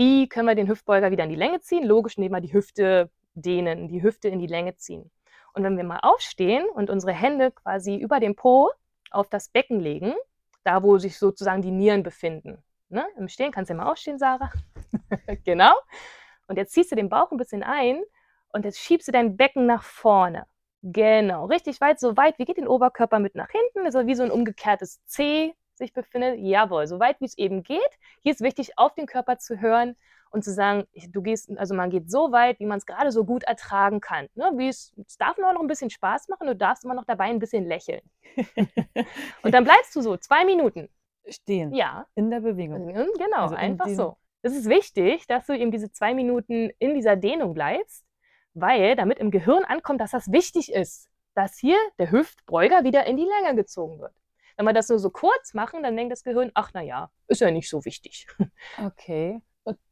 Wie 0.00 0.30
können 0.30 0.48
wir 0.48 0.54
den 0.54 0.66
Hüftbeuger 0.66 1.10
wieder 1.10 1.24
in 1.24 1.28
die 1.28 1.36
Länge 1.36 1.60
ziehen? 1.60 1.84
Logisch, 1.84 2.16
indem 2.16 2.32
wir 2.32 2.40
die 2.40 2.54
Hüfte 2.54 3.10
dehnen, 3.34 3.86
die 3.86 4.02
Hüfte 4.02 4.28
in 4.28 4.38
die 4.38 4.46
Länge 4.46 4.74
ziehen. 4.76 5.10
Und 5.52 5.62
wenn 5.62 5.76
wir 5.76 5.84
mal 5.84 5.98
aufstehen 6.00 6.66
und 6.70 6.88
unsere 6.88 7.12
Hände 7.12 7.50
quasi 7.50 7.96
über 7.96 8.18
dem 8.18 8.34
Po 8.34 8.70
auf 9.10 9.28
das 9.28 9.50
Becken 9.50 9.78
legen, 9.78 10.14
da 10.64 10.82
wo 10.82 10.96
sich 10.96 11.18
sozusagen 11.18 11.60
die 11.60 11.70
Nieren 11.70 12.02
befinden. 12.02 12.64
Ne? 12.88 13.06
Im 13.18 13.28
Stehen 13.28 13.52
kannst 13.52 13.68
du 13.68 13.74
ja 13.74 13.82
mal 13.82 13.92
aufstehen, 13.92 14.18
Sarah. 14.18 14.50
genau. 15.44 15.74
Und 16.46 16.56
jetzt 16.56 16.72
ziehst 16.72 16.90
du 16.90 16.96
den 16.96 17.10
Bauch 17.10 17.30
ein 17.30 17.36
bisschen 17.36 17.62
ein 17.62 18.02
und 18.54 18.64
jetzt 18.64 18.78
schiebst 18.78 19.06
du 19.06 19.12
dein 19.12 19.36
Becken 19.36 19.66
nach 19.66 19.82
vorne. 19.82 20.46
Genau, 20.80 21.44
richtig 21.44 21.78
weit, 21.82 22.00
so 22.00 22.16
weit, 22.16 22.38
wie 22.38 22.46
geht 22.46 22.56
den 22.56 22.68
Oberkörper 22.68 23.18
mit 23.18 23.34
nach 23.34 23.50
hinten, 23.50 23.84
also 23.84 24.06
wie 24.06 24.14
so 24.14 24.22
ein 24.22 24.30
umgekehrtes 24.30 25.04
C 25.04 25.54
sich 25.80 25.92
befindet. 25.92 26.38
Jawohl, 26.38 26.86
so 26.86 27.00
weit 27.00 27.20
wie 27.20 27.24
es 27.24 27.36
eben 27.36 27.62
geht. 27.62 27.90
Hier 28.22 28.32
ist 28.32 28.40
wichtig, 28.40 28.78
auf 28.78 28.94
den 28.94 29.06
Körper 29.06 29.38
zu 29.38 29.60
hören 29.60 29.96
und 30.30 30.44
zu 30.44 30.52
sagen, 30.52 30.84
du 31.08 31.22
gehst, 31.22 31.50
also 31.58 31.74
man 31.74 31.90
geht 31.90 32.10
so 32.10 32.30
weit, 32.30 32.60
wie 32.60 32.66
man 32.66 32.78
es 32.78 32.86
gerade 32.86 33.10
so 33.10 33.24
gut 33.24 33.42
ertragen 33.42 34.00
kann. 34.00 34.28
Ne? 34.34 34.52
Wie 34.56 34.68
es, 34.68 34.92
es 35.04 35.16
darf 35.16 35.36
nur 35.38 35.52
noch 35.52 35.60
ein 35.60 35.66
bisschen 35.66 35.90
Spaß 35.90 36.28
machen, 36.28 36.46
du 36.46 36.54
darfst 36.54 36.84
immer 36.84 36.94
noch 36.94 37.04
dabei 37.04 37.24
ein 37.24 37.40
bisschen 37.40 37.66
lächeln. 37.66 38.02
und 39.42 39.52
dann 39.52 39.64
bleibst 39.64 39.94
du 39.96 40.00
so 40.00 40.16
zwei 40.16 40.44
Minuten. 40.44 40.88
Stehen. 41.28 41.72
Ja. 41.74 42.06
In 42.14 42.30
der 42.30 42.40
Bewegung. 42.40 42.86
Genau, 42.86 43.42
also 43.42 43.54
einfach 43.54 43.88
so. 43.88 44.16
Es 44.42 44.56
ist 44.56 44.68
wichtig, 44.68 45.26
dass 45.26 45.46
du 45.46 45.52
eben 45.56 45.70
diese 45.70 45.92
zwei 45.92 46.14
Minuten 46.14 46.70
in 46.78 46.94
dieser 46.94 47.16
Dehnung 47.16 47.52
bleibst, 47.52 48.06
weil 48.54 48.96
damit 48.96 49.18
im 49.18 49.30
Gehirn 49.30 49.64
ankommt, 49.64 50.00
dass 50.00 50.12
das 50.12 50.32
wichtig 50.32 50.72
ist, 50.72 51.10
dass 51.34 51.58
hier 51.58 51.76
der 51.98 52.10
Hüftbeuger 52.10 52.84
wieder 52.84 53.06
in 53.06 53.16
die 53.16 53.26
Länge 53.26 53.54
gezogen 53.54 54.00
wird. 54.00 54.14
Wenn 54.60 54.66
wir 54.66 54.74
das 54.74 54.90
nur 54.90 54.98
so 54.98 55.08
kurz 55.08 55.54
machen, 55.54 55.82
dann 55.82 55.96
denkt 55.96 56.12
das 56.12 56.22
Gehirn, 56.22 56.50
ach 56.52 56.74
naja, 56.74 57.10
ist 57.28 57.40
ja 57.40 57.50
nicht 57.50 57.70
so 57.70 57.82
wichtig. 57.86 58.26
Okay. 58.84 59.40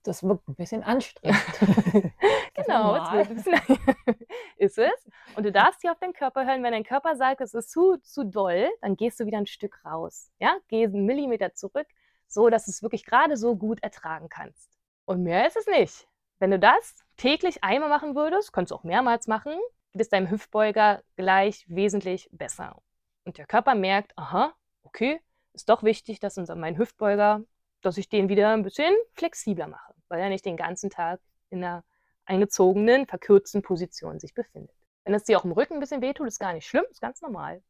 Das 0.03 0.23
wirkt 0.23 0.47
ein 0.47 0.57
bisschen 0.57 0.83
anstrengend. 0.83 1.41
genau, 2.55 2.97
es 3.17 3.29
bisschen, 3.29 3.55
ist 4.59 4.77
es. 4.77 5.09
Und 5.37 5.45
du 5.45 5.53
darfst 5.53 5.81
hier 5.81 5.91
auf 5.91 5.99
deinen 5.99 6.13
Körper 6.13 6.45
hören. 6.45 6.63
Wenn 6.63 6.73
dein 6.73 6.85
Körper 6.85 7.17
sagt, 7.17 7.41
es 7.41 7.55
ist 7.55 7.71
zu, 7.71 7.97
zu 8.03 8.25
doll, 8.25 8.69
dann 8.83 8.95
gehst 8.95 9.19
du 9.19 9.25
wieder 9.25 9.39
ein 9.39 9.47
Stück 9.47 9.83
raus. 9.87 10.31
Ja? 10.39 10.55
Geh 10.69 10.85
einen 10.85 11.07
Millimeter 11.07 11.55
zurück, 11.55 11.87
so 12.27 12.51
dass 12.51 12.67
du 12.67 12.71
es 12.71 12.83
wirklich 12.83 13.07
gerade 13.07 13.39
so 13.39 13.57
gut 13.57 13.83
ertragen 13.83 14.29
kannst. 14.29 14.79
Und 15.07 15.23
mehr 15.23 15.47
ist 15.47 15.57
es 15.57 15.67
nicht. 15.67 16.07
Wenn 16.41 16.51
du 16.51 16.59
das 16.59 16.95
täglich 17.17 17.65
einmal 17.65 17.89
machen 17.89 18.15
würdest, 18.15 18.53
könntest 18.53 18.73
du 18.73 18.75
auch 18.75 18.85
mehrmals 18.85 19.29
machen, 19.29 19.55
geht 19.93 20.03
es 20.03 20.11
deinem 20.11 20.31
Hüftbeuger 20.31 21.03
gleich 21.17 21.65
wesentlich 21.69 22.29
besser. 22.33 22.83
Und 23.29 23.37
der 23.37 23.45
Körper 23.45 23.75
merkt, 23.75 24.17
aha, 24.17 24.55
okay, 24.89 25.21
ist 25.53 25.69
doch 25.69 25.83
wichtig, 25.83 26.21
dass 26.21 26.39
unser, 26.39 26.57
mein 26.57 26.79
Hüftbeuger 26.79 27.45
dass 27.83 27.99
ich 27.99 28.09
den 28.09 28.29
wieder 28.29 28.51
ein 28.51 28.63
bisschen 28.63 28.95
flexibler 29.15 29.69
mache, 29.69 29.95
weil 30.09 30.21
er 30.21 30.29
nicht 30.29 30.45
den 30.45 30.57
ganzen 30.57 30.91
Tag 30.91 31.21
in 31.51 31.63
einer 31.63 31.85
eingezogenen, 32.25 33.07
verkürzten 33.07 33.63
Position 33.63 34.21
sich 34.21 34.35
befindet. 34.35 34.75
Wenn 35.05 35.15
es 35.15 35.25
dir 35.25 35.39
auch 35.39 35.45
im 35.45 35.53
Rücken 35.53 35.75
ein 35.75 35.81
bisschen 35.81 36.03
wehtut, 36.03 36.29
ist 36.29 36.39
gar 36.39 36.53
nicht 36.53 36.67
schlimm, 36.67 36.85
ist 36.91 37.01
ganz 37.01 37.23
normal, 37.23 37.63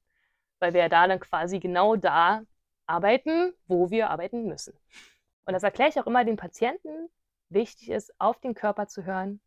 weil 0.58 0.74
wir 0.74 0.88
da 0.88 1.06
dann 1.06 1.20
quasi 1.20 1.60
genau 1.60 1.96
da 1.96 2.42
arbeiten, 2.86 3.52
wo 3.66 3.90
wir 3.90 4.10
arbeiten 4.10 4.46
müssen. 4.46 4.74
Und 5.44 5.52
das 5.52 5.62
erkläre 5.62 5.90
ich 5.90 6.00
auch 6.00 6.06
immer 6.06 6.24
den 6.24 6.36
Patienten. 6.36 7.08
Wichtig 7.50 7.90
ist, 7.90 8.12
auf 8.18 8.40
den 8.40 8.54
Körper 8.54 8.88
zu 8.88 9.04
hören, 9.04 9.40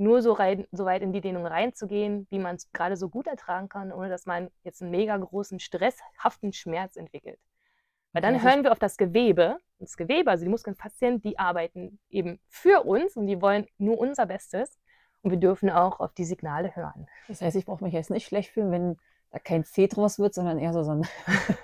nur 0.00 0.22
so, 0.22 0.32
rein, 0.32 0.66
so 0.72 0.84
weit 0.84 1.02
in 1.02 1.12
die 1.12 1.20
Dehnung 1.20 1.46
reinzugehen, 1.46 2.26
wie 2.30 2.38
man 2.38 2.56
es 2.56 2.72
gerade 2.72 2.96
so 2.96 3.08
gut 3.08 3.26
ertragen 3.26 3.68
kann, 3.68 3.92
ohne 3.92 4.08
dass 4.08 4.26
man 4.26 4.50
jetzt 4.64 4.82
einen 4.82 4.90
mega 4.90 5.16
großen, 5.16 5.60
stresshaften 5.60 6.52
Schmerz 6.52 6.96
entwickelt. 6.96 7.38
Weil 8.12 8.22
dann 8.22 8.42
hören 8.42 8.64
wir 8.64 8.72
auf 8.72 8.78
das 8.78 8.96
Gewebe. 8.96 9.58
Das 9.78 9.96
Gewebe, 9.96 10.30
also 10.30 10.44
die 10.44 10.50
Muskelfaszien, 10.50 11.20
die 11.20 11.38
arbeiten 11.38 12.00
eben 12.08 12.40
für 12.48 12.84
uns 12.84 13.16
und 13.16 13.26
die 13.26 13.40
wollen 13.40 13.66
nur 13.78 13.98
unser 13.98 14.26
Bestes. 14.26 14.78
Und 15.22 15.30
wir 15.30 15.38
dürfen 15.38 15.70
auch 15.70 16.00
auf 16.00 16.12
die 16.14 16.24
Signale 16.24 16.74
hören. 16.74 17.06
Das 17.28 17.42
heißt, 17.42 17.56
ich 17.56 17.66
brauche 17.66 17.84
mich 17.84 17.92
jetzt 17.92 18.10
nicht 18.10 18.26
schlecht 18.26 18.50
fühlen, 18.50 18.72
wenn 18.72 18.96
da 19.30 19.38
kein 19.38 19.64
C 19.64 19.86
draus 19.86 20.18
wird, 20.18 20.34
sondern 20.34 20.58
eher 20.58 20.72
so, 20.72 20.82
so 20.82 20.92
ein. 20.92 21.06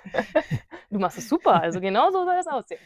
du 0.91 0.99
machst 0.99 1.17
es 1.17 1.27
super. 1.27 1.61
Also 1.61 1.81
genau 1.81 2.11
so 2.11 2.23
soll 2.23 2.35
das 2.35 2.47
aussehen. 2.47 2.79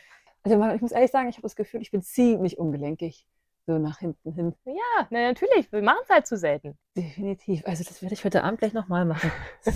Also 0.44 0.74
ich 0.74 0.82
muss 0.82 0.92
ehrlich 0.92 1.12
sagen, 1.12 1.30
ich 1.30 1.36
habe 1.36 1.44
das 1.44 1.56
Gefühl, 1.56 1.82
ich 1.82 1.92
bin 1.92 2.02
ziemlich 2.02 2.58
ungelenkig. 2.58 3.28
So 3.68 3.78
nach 3.78 4.00
hinten 4.00 4.34
hin. 4.34 4.56
Ja, 4.66 5.08
na, 5.10 5.28
natürlich. 5.28 5.72
Wir 5.72 5.82
machen 5.82 6.00
es 6.04 6.10
halt 6.10 6.26
zu 6.26 6.38
selten. 6.38 6.78
Definitiv. 6.98 7.64
Also 7.66 7.84
das 7.84 8.02
werde 8.02 8.14
ich 8.14 8.26
heute 8.26 8.44
Abend 8.44 8.60
gleich 8.60 8.74
nochmal 8.74 9.06
machen. 9.06 9.32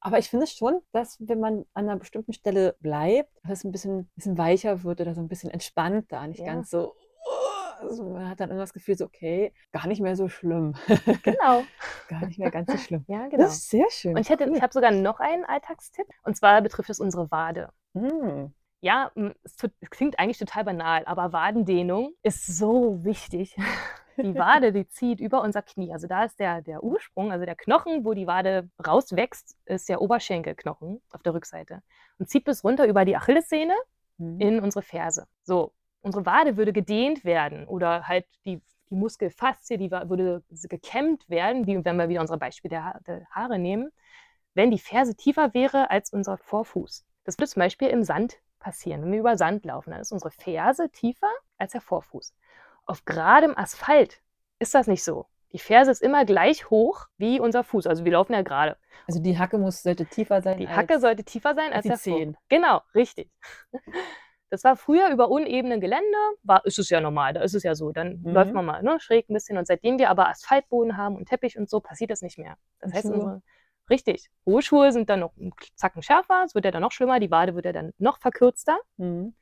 Aber 0.00 0.18
ich 0.18 0.30
finde 0.30 0.46
schon, 0.46 0.82
dass 0.92 1.16
wenn 1.18 1.40
man 1.40 1.64
an 1.74 1.88
einer 1.88 1.96
bestimmten 1.96 2.32
Stelle 2.32 2.76
bleibt, 2.80 3.30
dass 3.42 3.58
es 3.58 3.64
ein 3.64 3.72
bisschen, 3.72 4.08
bisschen 4.14 4.38
weicher 4.38 4.84
wird 4.84 5.00
oder 5.00 5.14
so 5.14 5.20
ein 5.20 5.26
bisschen 5.26 5.50
entspannter, 5.50 6.24
nicht 6.28 6.40
ja. 6.40 6.46
ganz 6.46 6.70
so. 6.70 6.94
Also 7.80 8.04
man 8.04 8.28
hat 8.28 8.40
dann 8.40 8.50
immer 8.50 8.60
das 8.60 8.72
Gefühl, 8.72 8.96
so, 8.96 9.04
okay, 9.04 9.52
gar 9.72 9.86
nicht 9.86 10.00
mehr 10.00 10.16
so 10.16 10.28
schlimm. 10.28 10.74
Genau. 11.22 11.64
gar 12.08 12.24
nicht 12.24 12.38
mehr 12.38 12.50
ganz 12.50 12.70
so 12.70 12.78
schlimm. 12.78 13.04
Ja, 13.08 13.26
genau. 13.28 13.42
Das 13.42 13.56
ist 13.56 13.68
sehr 13.68 13.86
schön. 13.90 14.14
Und 14.14 14.20
ich, 14.20 14.30
hätte, 14.30 14.44
ich 14.44 14.62
habe 14.62 14.72
sogar 14.72 14.92
noch 14.92 15.18
einen 15.18 15.44
Alltagstipp. 15.44 16.06
Und 16.22 16.36
zwar 16.36 16.62
betrifft 16.62 16.88
es 16.88 17.00
unsere 17.00 17.30
Wade. 17.30 17.70
Mm. 17.94 18.46
Ja, 18.86 19.10
es, 19.42 19.56
es 19.80 19.90
klingt 19.90 20.20
eigentlich 20.20 20.38
total 20.38 20.62
banal, 20.62 21.02
aber 21.06 21.32
Wadendehnung 21.32 22.14
ist 22.22 22.46
so 22.46 23.02
wichtig 23.02 23.56
die 24.16 24.36
Wade, 24.36 24.72
die 24.72 24.86
zieht 24.86 25.18
über 25.18 25.42
unser 25.42 25.60
Knie. 25.60 25.92
Also 25.92 26.06
da 26.06 26.22
ist 26.22 26.38
der, 26.38 26.62
der 26.62 26.84
Ursprung, 26.84 27.32
also 27.32 27.44
der 27.44 27.56
Knochen, 27.56 28.04
wo 28.04 28.14
die 28.14 28.28
Wade 28.28 28.70
rauswächst, 28.86 29.56
ist 29.64 29.88
der 29.88 30.00
Oberschenkelknochen 30.00 31.02
auf 31.10 31.20
der 31.24 31.34
Rückseite 31.34 31.82
und 32.20 32.30
zieht 32.30 32.44
bis 32.44 32.62
runter 32.62 32.86
über 32.86 33.04
die 33.04 33.16
Achillessehne 33.16 33.74
mhm. 34.18 34.40
in 34.40 34.60
unsere 34.60 34.82
Ferse. 34.82 35.26
So, 35.42 35.72
unsere 36.00 36.24
Wade 36.24 36.56
würde 36.56 36.72
gedehnt 36.72 37.24
werden 37.24 37.66
oder 37.66 38.06
halt 38.06 38.26
die, 38.44 38.62
die 38.88 38.94
Muskelfaszie, 38.94 39.78
die 39.78 39.90
würde 39.90 40.44
gekämmt 40.68 41.28
werden, 41.28 41.66
wie 41.66 41.84
wenn 41.84 41.96
wir 41.96 42.08
wieder 42.08 42.20
unser 42.20 42.36
Beispiel 42.36 42.68
der, 42.68 42.84
ha 42.84 43.00
der 43.04 43.26
Haare 43.32 43.58
nehmen, 43.58 43.90
wenn 44.54 44.70
die 44.70 44.78
Ferse 44.78 45.16
tiefer 45.16 45.54
wäre 45.54 45.90
als 45.90 46.12
unser 46.12 46.38
Vorfuß. 46.38 47.04
Das 47.24 47.36
würde 47.36 47.50
zum 47.50 47.58
Beispiel 47.58 47.88
im 47.88 48.04
Sand 48.04 48.38
passieren. 48.58 49.02
Wenn 49.02 49.12
wir 49.12 49.20
über 49.20 49.36
Sand 49.36 49.64
laufen, 49.64 49.90
dann 49.90 50.00
ist 50.00 50.12
unsere 50.12 50.30
Ferse 50.30 50.90
tiefer 50.90 51.30
als 51.58 51.72
der 51.72 51.80
Vorfuß. 51.80 52.34
Auf 52.86 53.04
geradem 53.04 53.56
Asphalt 53.56 54.20
ist 54.58 54.74
das 54.74 54.86
nicht 54.86 55.04
so. 55.04 55.26
Die 55.52 55.58
Ferse 55.58 55.90
ist 55.90 56.02
immer 56.02 56.24
gleich 56.24 56.70
hoch 56.70 57.06
wie 57.16 57.40
unser 57.40 57.64
Fuß. 57.64 57.86
Also 57.86 58.04
wir 58.04 58.12
laufen 58.12 58.32
ja 58.32 58.42
gerade. 58.42 58.76
Also 59.06 59.20
die 59.20 59.38
Hacke 59.38 59.58
muss, 59.58 59.82
sollte 59.82 60.06
tiefer 60.06 60.42
sein. 60.42 60.58
Die 60.58 60.68
Hacke 60.68 61.00
sollte 61.00 61.24
tiefer 61.24 61.54
sein 61.54 61.72
als, 61.72 61.88
als 61.88 62.02
die 62.02 62.10
der 62.10 62.18
Zehen. 62.18 62.36
Genau, 62.48 62.82
richtig. 62.94 63.30
Das 64.48 64.62
war 64.62 64.76
früher 64.76 65.10
über 65.10 65.28
unebenen 65.28 65.80
Gelände, 65.80 66.16
war, 66.44 66.64
ist 66.64 66.78
es 66.78 66.88
ja 66.88 67.00
normal, 67.00 67.32
da 67.32 67.40
ist 67.40 67.54
es 67.54 67.64
ja 67.64 67.74
so. 67.74 67.90
Dann 67.90 68.20
mhm. 68.22 68.32
läuft 68.32 68.52
man 68.52 68.64
mal 68.64 68.82
ne, 68.82 68.98
schräg 69.00 69.28
ein 69.28 69.34
bisschen. 69.34 69.58
Und 69.58 69.66
seitdem 69.66 69.98
wir 69.98 70.08
aber 70.08 70.28
Asphaltboden 70.28 70.96
haben 70.96 71.16
und 71.16 71.28
Teppich 71.28 71.58
und 71.58 71.68
so, 71.68 71.80
passiert 71.80 72.12
das 72.12 72.22
nicht 72.22 72.38
mehr. 72.38 72.56
Das 72.78 72.92
heißt, 72.92 73.06
unsere, 73.06 73.42
richtig, 73.90 74.28
hohe 74.44 74.62
Schuhe 74.62 74.92
sind 74.92 75.08
dann 75.10 75.20
noch 75.20 75.36
einen 75.36 75.52
Zacken 75.74 76.02
schärfer, 76.02 76.44
es 76.44 76.54
wird 76.54 76.64
ja 76.64 76.70
dann 76.70 76.82
noch 76.82 76.92
schlimmer, 76.92 77.20
die 77.20 77.30
Wade 77.30 77.54
wird 77.54 77.64
ja 77.64 77.72
dann 77.72 77.92
noch 77.98 78.18
verkürzter. 78.18 78.78
Mhm. 78.96 79.34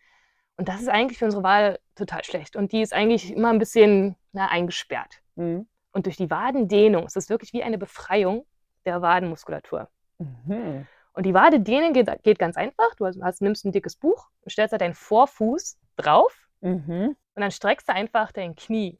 Und 0.56 0.68
das 0.68 0.80
ist 0.80 0.88
eigentlich 0.88 1.18
für 1.18 1.24
unsere 1.24 1.42
Wahl 1.42 1.80
total 1.96 2.22
schlecht. 2.24 2.54
Und 2.56 2.72
die 2.72 2.82
ist 2.82 2.92
eigentlich 2.92 3.32
immer 3.32 3.50
ein 3.50 3.58
bisschen 3.58 4.16
na, 4.32 4.46
eingesperrt. 4.46 5.20
Mhm. 5.34 5.66
Und 5.92 6.06
durch 6.06 6.16
die 6.16 6.30
Wadendehnung 6.30 7.06
ist 7.06 7.16
es 7.16 7.28
wirklich 7.28 7.52
wie 7.52 7.62
eine 7.62 7.78
Befreiung 7.78 8.46
der 8.84 9.02
Wadenmuskulatur. 9.02 9.88
Mhm. 10.18 10.86
Und 11.12 11.26
die 11.26 11.34
Wadedehnung 11.34 11.92
geht, 11.92 12.10
geht, 12.22 12.38
ganz 12.38 12.56
einfach. 12.56 12.94
Du 12.96 13.06
hast, 13.06 13.40
nimmst 13.40 13.64
ein 13.64 13.72
dickes 13.72 13.96
Buch 13.96 14.28
und 14.42 14.50
stellst 14.50 14.72
da 14.72 14.78
deinen 14.78 14.94
Vorfuß 14.94 15.78
drauf 15.96 16.48
mhm. 16.60 17.16
und 17.34 17.40
dann 17.40 17.50
streckst 17.52 17.88
du 17.88 17.92
einfach 17.92 18.32
dein 18.32 18.56
Knie. 18.56 18.98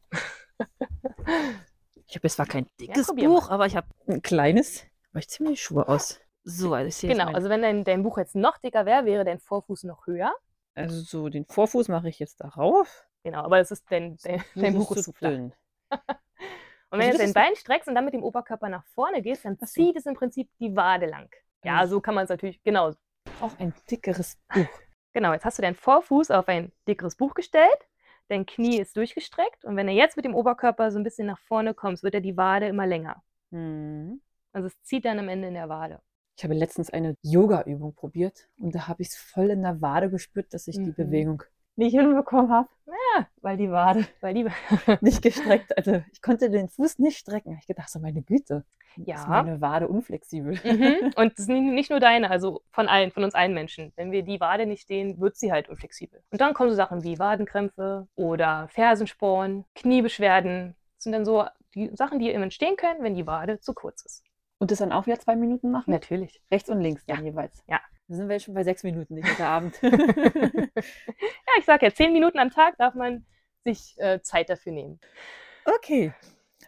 ich 2.07 2.15
habe 2.15 2.29
zwar 2.29 2.45
kein 2.45 2.67
dickes 2.79 3.07
ja, 3.07 3.27
Buch, 3.27 3.49
mal. 3.49 3.55
aber 3.55 3.65
ich 3.65 3.75
habe 3.75 3.87
ein 4.07 4.21
kleines. 4.21 4.85
Aber 5.15 5.21
ich 5.21 5.29
ziehe 5.29 5.47
mir 5.47 5.53
die 5.53 5.57
Schuhe 5.57 5.87
aus. 5.87 6.19
So, 6.43 6.73
also 6.73 6.89
ich 6.89 6.95
sehe 6.97 7.09
Genau, 7.09 7.31
also 7.31 7.47
wenn 7.47 7.61
dein, 7.61 7.85
dein 7.85 8.03
Buch 8.03 8.17
jetzt 8.17 8.35
noch 8.35 8.57
dicker 8.57 8.85
wäre, 8.85 9.05
wäre 9.05 9.23
dein 9.23 9.39
Vorfuß 9.39 9.85
noch 9.85 10.07
höher. 10.07 10.35
Also 10.73 10.99
so 10.99 11.29
den 11.29 11.45
Vorfuß 11.45 11.87
mache 11.87 12.09
ich 12.09 12.19
jetzt 12.19 12.41
darauf. 12.41 13.07
Genau, 13.23 13.43
aber 13.43 13.61
es 13.61 13.71
ist 13.71 13.89
dein, 13.89 14.17
dein, 14.21 14.43
dein 14.55 14.73
Buch 14.73 14.91
ist 14.93 15.05
zu 15.05 15.13
dünn. 15.13 15.53
und 15.89 16.99
wenn 16.99 16.99
du 16.99 17.05
jetzt 17.05 17.21
dein 17.21 17.31
Bein 17.31 17.55
streckst 17.55 17.87
und 17.87 17.95
dann 17.95 18.03
mit 18.03 18.13
dem 18.13 18.23
Oberkörper 18.23 18.67
nach 18.67 18.83
vorne 18.87 19.21
gehst, 19.21 19.45
dann 19.45 19.57
zieht 19.57 19.95
es 19.95 20.05
im 20.05 20.15
Prinzip 20.15 20.49
die 20.59 20.75
Wade 20.75 21.05
lang. 21.05 21.33
Ja, 21.63 21.77
also 21.77 21.95
so 21.95 22.01
kann 22.01 22.13
man 22.13 22.25
es 22.25 22.29
natürlich, 22.29 22.61
genau. 22.61 22.91
Auch 23.39 23.57
ein 23.57 23.73
dickeres 23.89 24.37
Buch. 24.53 24.67
Genau, 25.13 25.31
jetzt 25.31 25.45
hast 25.45 25.59
du 25.59 25.61
deinen 25.61 25.75
Vorfuß 25.75 26.29
auf 26.31 26.49
ein 26.49 26.73
dickeres 26.89 27.15
Buch 27.15 27.35
gestellt, 27.35 27.87
dein 28.27 28.45
Knie 28.45 28.81
ist 28.81 28.97
durchgestreckt 28.97 29.63
und 29.63 29.77
wenn 29.77 29.87
du 29.87 29.93
jetzt 29.93 30.17
mit 30.17 30.25
dem 30.25 30.35
Oberkörper 30.35 30.91
so 30.91 30.99
ein 30.99 31.05
bisschen 31.05 31.27
nach 31.27 31.39
vorne 31.39 31.73
kommst, 31.73 32.03
wird 32.03 32.15
ja 32.15 32.19
die 32.19 32.35
Wade 32.35 32.67
immer 32.67 32.85
länger. 32.85 33.23
Mhm. 33.51 34.19
Also 34.55 34.67
es 34.67 34.81
zieht 34.83 35.03
dann 35.03 35.19
am 35.19 35.27
Ende 35.27 35.49
in 35.49 35.53
der 35.53 35.67
Wade. 35.67 35.99
Ich 36.37 36.43
habe 36.45 36.53
letztens 36.53 36.89
eine 36.89 37.15
Yoga-Übung 37.21 37.93
probiert 37.93 38.47
und 38.57 38.73
da 38.73 38.87
habe 38.87 39.01
ich 39.01 39.09
es 39.09 39.17
voll 39.17 39.49
in 39.49 39.63
der 39.63 39.81
Wade 39.81 40.09
gespürt, 40.09 40.53
dass 40.53 40.67
ich 40.67 40.75
die 40.75 40.91
Mhm. 40.91 40.95
Bewegung 40.95 41.43
nicht 41.75 41.91
hinbekommen 41.93 42.51
habe, 42.51 42.69
Ja, 42.87 43.27
weil 43.41 43.57
die 43.57 43.69
Wade 43.69 44.07
weil 44.21 44.33
die, 44.33 44.45
nicht 45.01 45.21
gestreckt, 45.21 45.77
also 45.77 46.01
ich 46.13 46.21
konnte 46.21 46.49
den 46.49 46.69
Fuß 46.69 46.99
nicht 46.99 47.17
strecken. 47.17 47.57
Ich 47.59 47.67
gedacht, 47.67 47.89
so 47.89 47.99
meine 47.99 48.21
Güte, 48.21 48.63
Ja. 48.95 49.15
ist 49.15 49.27
meine 49.27 49.59
Wade 49.59 49.89
unflexibel. 49.89 50.53
mhm. 50.63 51.11
Und 51.17 51.33
das 51.33 51.39
ist 51.39 51.49
nicht 51.49 51.61
nicht 51.73 51.89
nur 51.89 51.99
deine, 51.99 52.29
also 52.31 52.61
von 52.71 52.87
allen, 52.87 53.11
von 53.11 53.25
uns 53.25 53.35
allen 53.35 53.53
Menschen. 53.53 53.91
Wenn 53.97 54.11
wir 54.13 54.23
die 54.23 54.39
Wade 54.39 54.65
nicht 54.65 54.83
stehen, 54.83 55.19
wird 55.19 55.35
sie 55.35 55.51
halt 55.51 55.67
unflexibel. 55.67 56.21
Und 56.31 56.39
dann 56.39 56.53
kommen 56.53 56.69
so 56.69 56.77
Sachen 56.77 57.03
wie 57.03 57.19
Wadenkrämpfe 57.19 58.07
oder 58.15 58.69
Fersensporn, 58.69 59.65
Kniebeschwerden. 59.75 60.75
Das 60.95 61.03
sind 61.03 61.11
dann 61.11 61.25
so 61.25 61.45
die 61.73 61.91
Sachen, 61.93 62.19
die 62.19 62.29
eben 62.29 62.43
entstehen 62.43 62.77
können, 62.77 63.03
wenn 63.03 63.15
die 63.15 63.27
Wade 63.27 63.59
zu 63.59 63.73
kurz 63.73 64.05
ist. 64.05 64.23
Und 64.65 64.71
das 64.71 64.79
dann 64.79 64.91
auch 64.91 65.05
wieder 65.05 65.19
zwei 65.19 65.35
Minuten 65.35 65.69
machen? 65.69 65.91
Natürlich. 65.91 66.41
Rechts 66.49 66.71
und 66.71 66.81
links 66.81 67.05
dann 67.05 67.23
jeweils. 67.23 67.63
Ja. 67.67 67.79
Da 68.07 68.15
sind 68.15 68.27
wir 68.27 68.33
jetzt 68.33 68.45
schon 68.45 68.55
bei 68.55 68.63
sechs 68.63 68.81
Minuten, 68.81 69.13
nicht 69.13 69.29
heute 69.29 69.45
Abend. 69.45 69.79
Ja, 69.83 71.53
ich 71.59 71.65
sag 71.65 71.83
ja, 71.83 71.93
zehn 71.93 72.11
Minuten 72.11 72.39
am 72.39 72.49
Tag 72.49 72.75
darf 72.79 72.95
man 72.95 73.27
sich 73.63 73.93
äh, 73.99 74.23
Zeit 74.23 74.49
dafür 74.49 74.71
nehmen. 74.71 74.99
Okay. 75.65 76.15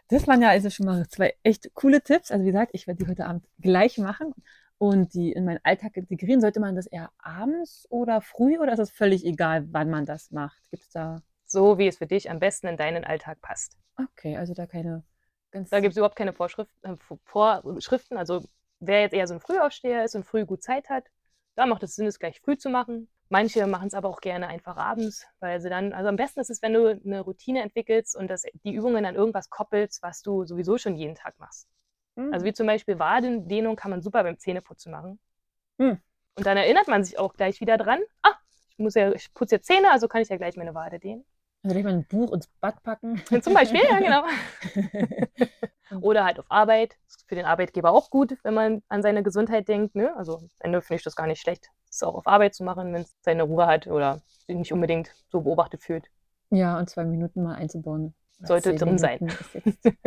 Das 0.06 0.28
waren 0.28 0.40
ja 0.40 0.50
also 0.50 0.70
schon 0.70 0.86
mal 0.86 1.08
zwei 1.08 1.34
echt 1.42 1.74
coole 1.74 2.00
Tipps. 2.00 2.30
Also 2.30 2.44
wie 2.44 2.52
gesagt, 2.52 2.70
ich 2.72 2.86
werde 2.86 3.02
die 3.02 3.10
heute 3.10 3.26
Abend 3.26 3.44
gleich 3.58 3.98
machen 3.98 4.32
und 4.78 5.12
die 5.14 5.32
in 5.32 5.44
meinen 5.44 5.58
Alltag 5.64 5.96
integrieren. 5.96 6.40
Sollte 6.40 6.60
man 6.60 6.76
das 6.76 6.86
eher 6.86 7.10
abends 7.18 7.88
oder 7.90 8.20
früh 8.20 8.58
oder 8.58 8.74
ist 8.74 8.78
es 8.78 8.92
völlig 8.92 9.26
egal, 9.26 9.66
wann 9.72 9.90
man 9.90 10.06
das 10.06 10.30
macht? 10.30 10.70
Gibt 10.70 10.84
es 10.84 10.90
da... 10.90 11.20
So 11.46 11.78
wie 11.78 11.88
es 11.88 11.98
für 11.98 12.06
dich 12.06 12.30
am 12.30 12.38
besten 12.38 12.68
in 12.68 12.76
deinen 12.76 13.02
Alltag 13.02 13.40
passt. 13.40 13.76
Okay, 13.96 14.36
also 14.36 14.54
da 14.54 14.66
keine 14.66 15.02
ganz... 15.50 15.70
Da 15.70 15.80
gibt 15.80 15.92
es 15.92 15.96
überhaupt 15.96 16.16
keine 16.16 16.32
Vorschrift, 16.32 16.72
äh, 16.82 16.94
Vor- 16.96 17.62
Vorschriften. 17.62 18.16
Also 18.16 18.44
wer 18.80 19.00
jetzt 19.00 19.14
eher 19.14 19.26
so 19.26 19.34
ein 19.34 19.40
Frühaufsteher 19.40 20.04
ist 20.04 20.14
und 20.14 20.24
früh 20.24 20.44
gut 20.46 20.62
Zeit 20.62 20.88
hat, 20.88 21.04
da 21.54 21.66
macht 21.66 21.82
es 21.82 21.96
Sinn, 21.96 22.06
es 22.06 22.18
gleich 22.18 22.40
früh 22.40 22.56
zu 22.56 22.70
machen. 22.70 23.08
Manche 23.30 23.66
machen 23.66 23.88
es 23.88 23.94
aber 23.94 24.08
auch 24.08 24.20
gerne 24.20 24.48
einfach 24.48 24.76
abends, 24.76 25.26
weil 25.40 25.60
sie 25.60 25.68
dann, 25.68 25.92
also 25.92 26.08
am 26.08 26.16
besten 26.16 26.40
ist 26.40 26.48
es, 26.48 26.62
wenn 26.62 26.72
du 26.72 26.88
eine 26.88 27.20
Routine 27.20 27.62
entwickelst 27.62 28.16
und 28.16 28.28
das, 28.28 28.44
die 28.64 28.72
Übungen 28.72 29.04
an 29.04 29.16
irgendwas 29.16 29.50
koppelst, 29.50 30.02
was 30.02 30.22
du 30.22 30.46
sowieso 30.46 30.78
schon 30.78 30.96
jeden 30.96 31.14
Tag 31.14 31.38
machst. 31.38 31.68
Hm. 32.16 32.32
Also 32.32 32.46
wie 32.46 32.54
zum 32.54 32.66
Beispiel 32.66 32.98
Wadendehnung 32.98 33.76
kann 33.76 33.90
man 33.90 34.00
super 34.00 34.22
beim 34.22 34.38
Zähneputzen 34.38 34.92
machen. 34.92 35.18
Hm. 35.78 35.98
Und 36.36 36.46
dann 36.46 36.56
erinnert 36.56 36.88
man 36.88 37.04
sich 37.04 37.18
auch 37.18 37.34
gleich 37.34 37.60
wieder 37.60 37.76
dran, 37.76 38.00
ah, 38.22 38.34
ich, 38.70 38.78
muss 38.78 38.94
ja, 38.94 39.12
ich 39.12 39.34
putze 39.34 39.56
jetzt 39.56 39.66
Zähne, 39.66 39.90
also 39.90 40.08
kann 40.08 40.22
ich 40.22 40.28
ja 40.28 40.36
gleich 40.36 40.56
meine 40.56 40.74
Wade 40.74 40.98
dehnen. 40.98 41.26
Also 41.62 41.74
gleich 41.74 41.84
mal 41.84 41.92
ein 41.92 42.04
Buch 42.06 42.32
ins 42.32 42.46
Bad 42.60 42.82
packen. 42.82 43.22
Zum 43.42 43.54
Beispiel, 43.54 43.80
ja 43.82 43.98
genau. 43.98 44.22
Oder 46.00 46.24
halt 46.24 46.38
auf 46.38 46.46
Arbeit. 46.50 46.96
Ist 47.08 47.24
für 47.28 47.34
den 47.34 47.44
Arbeitgeber 47.46 47.90
auch 47.92 48.10
gut, 48.10 48.36
wenn 48.42 48.54
man 48.54 48.82
an 48.88 49.02
seine 49.02 49.22
Gesundheit 49.22 49.68
denkt. 49.68 49.94
Ne? 49.94 50.14
Also 50.16 50.36
am 50.38 50.50
Ende 50.60 50.82
finde 50.82 50.96
ich 50.98 51.04
das 51.04 51.16
gar 51.16 51.26
nicht 51.26 51.40
schlecht, 51.40 51.68
es 51.90 52.02
auch 52.02 52.14
auf 52.14 52.26
Arbeit 52.26 52.54
zu 52.54 52.62
machen, 52.64 52.92
wenn 52.92 53.02
es 53.02 53.14
seine 53.22 53.42
Ruhe 53.44 53.66
hat 53.66 53.86
oder 53.86 54.20
sich 54.46 54.56
nicht 54.56 54.72
unbedingt 54.72 55.14
so 55.28 55.40
beobachtet 55.40 55.82
fühlt. 55.82 56.10
Ja, 56.50 56.78
und 56.78 56.88
zwei 56.88 57.04
Minuten 57.04 57.42
mal 57.42 57.54
einzubauen. 57.56 58.14
Sollte 58.40 58.74
drin 58.74 58.98
sein. 58.98 59.18
Minuten 59.20 59.44
jetzt- 59.82 59.98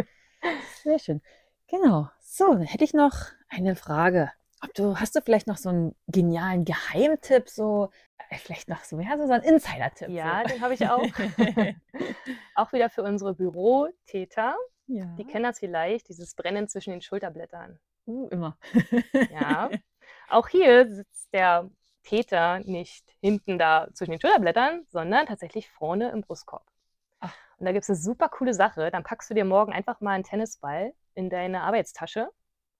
Sehr 0.83 0.99
schön. 0.99 1.21
Genau. 1.67 2.09
So, 2.21 2.53
dann 2.53 2.63
hätte 2.63 2.83
ich 2.83 2.93
noch 2.93 3.13
eine 3.49 3.75
Frage. 3.75 4.31
Ob 4.63 4.73
du, 4.75 4.95
hast 4.99 5.15
du 5.15 5.21
vielleicht 5.21 5.47
noch 5.47 5.57
so 5.57 5.69
einen 5.69 5.95
genialen 6.07 6.65
Geheimtipp, 6.65 7.49
so, 7.49 7.89
äh, 8.29 8.37
vielleicht 8.37 8.69
noch 8.69 8.83
so, 8.83 8.99
ja, 8.99 9.17
so 9.17 9.31
einen 9.31 9.43
Insider-Tipp? 9.43 10.09
Ja, 10.09 10.43
so. 10.43 10.53
den 10.53 10.61
habe 10.61 10.73
ich 10.75 10.87
auch. 10.87 11.01
auch 12.55 12.71
wieder 12.71 12.89
für 12.89 13.03
unsere 13.03 13.33
Bürotäter. 13.33 14.55
ja. 14.87 15.05
Die 15.17 15.25
kennen 15.25 15.43
das 15.43 15.59
vielleicht, 15.59 16.09
dieses 16.09 16.35
Brennen 16.35 16.67
zwischen 16.67 16.91
den 16.91 17.01
Schulterblättern. 17.01 17.79
uh, 18.05 18.27
immer. 18.29 18.57
Ja. 19.31 19.69
Auch 20.29 20.47
hier 20.47 20.87
sitzt 20.87 21.33
der 21.33 21.69
Täter 22.03 22.59
nicht 22.59 23.05
hinten 23.19 23.57
da 23.57 23.87
zwischen 23.93 24.11
den 24.11 24.21
Schulterblättern, 24.21 24.85
sondern 24.89 25.25
tatsächlich 25.25 25.69
vorne 25.69 26.09
im 26.11 26.21
Brustkorb. 26.21 26.65
Ach. 27.19 27.33
Und 27.57 27.65
da 27.65 27.71
gibt 27.71 27.83
es 27.83 27.89
eine 27.89 27.97
super 27.97 28.29
coole 28.29 28.53
Sache. 28.53 28.91
Dann 28.91 29.03
packst 29.03 29.29
du 29.29 29.33
dir 29.33 29.45
morgen 29.45 29.73
einfach 29.73 30.01
mal 30.01 30.11
einen 30.11 30.23
Tennisball 30.23 30.93
in 31.15 31.29
deine 31.29 31.61
Arbeitstasche. 31.61 32.29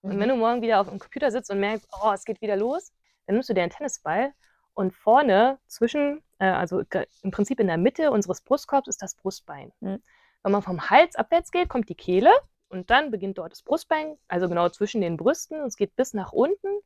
Und 0.02 0.16
Mhm. 0.16 0.20
wenn 0.20 0.30
du 0.30 0.36
morgen 0.36 0.62
wieder 0.62 0.82
auf 0.82 0.90
dem 0.90 1.00
Computer 1.00 1.32
sitzt 1.32 1.52
und 1.52 1.60
merkst, 1.60 1.88
oh, 2.02 2.12
es 2.14 2.26
geht 2.26 2.42
wieder 2.42 2.56
los, 2.56 2.92
dann 3.26 3.36
nimmst 3.36 3.50
du 3.50 3.54
dir 3.54 3.62
einen 3.62 3.72
Tennisball 3.72 4.34
und 4.74 4.94
vorne 4.94 5.60
zwischen, 5.68 6.24
äh, 6.40 6.46
also 6.46 6.84
im 7.22 7.32
Prinzip 7.32 7.60
in 7.60 7.68
der 7.68 7.78
Mitte 7.78 8.12
unseres 8.12 8.42
Brustkorbs 8.42 8.88
ist 8.88 9.02
das 9.02 9.16
Brustbein. 9.16 9.72
Mhm. 9.80 10.02
Wenn 10.44 10.52
man 10.52 10.62
vom 10.64 10.90
Hals 10.90 11.16
abwärts 11.16 11.52
geht, 11.52 11.70
kommt 11.70 11.90
die 11.90 11.96
Kehle 11.96 12.32
und 12.70 12.90
dann 12.90 13.12
beginnt 13.12 13.38
dort 13.38 13.52
das 13.52 13.62
Brustbein, 13.62 14.18
also 14.28 14.50
genau 14.50 14.70
zwischen 14.70 15.02
den 15.02 15.18
Brüsten 15.18 15.62
und 15.62 15.68
es 15.68 15.76
geht 15.78 15.96
bis 15.96 16.14
nach 16.14 16.32
unten. 16.32 16.80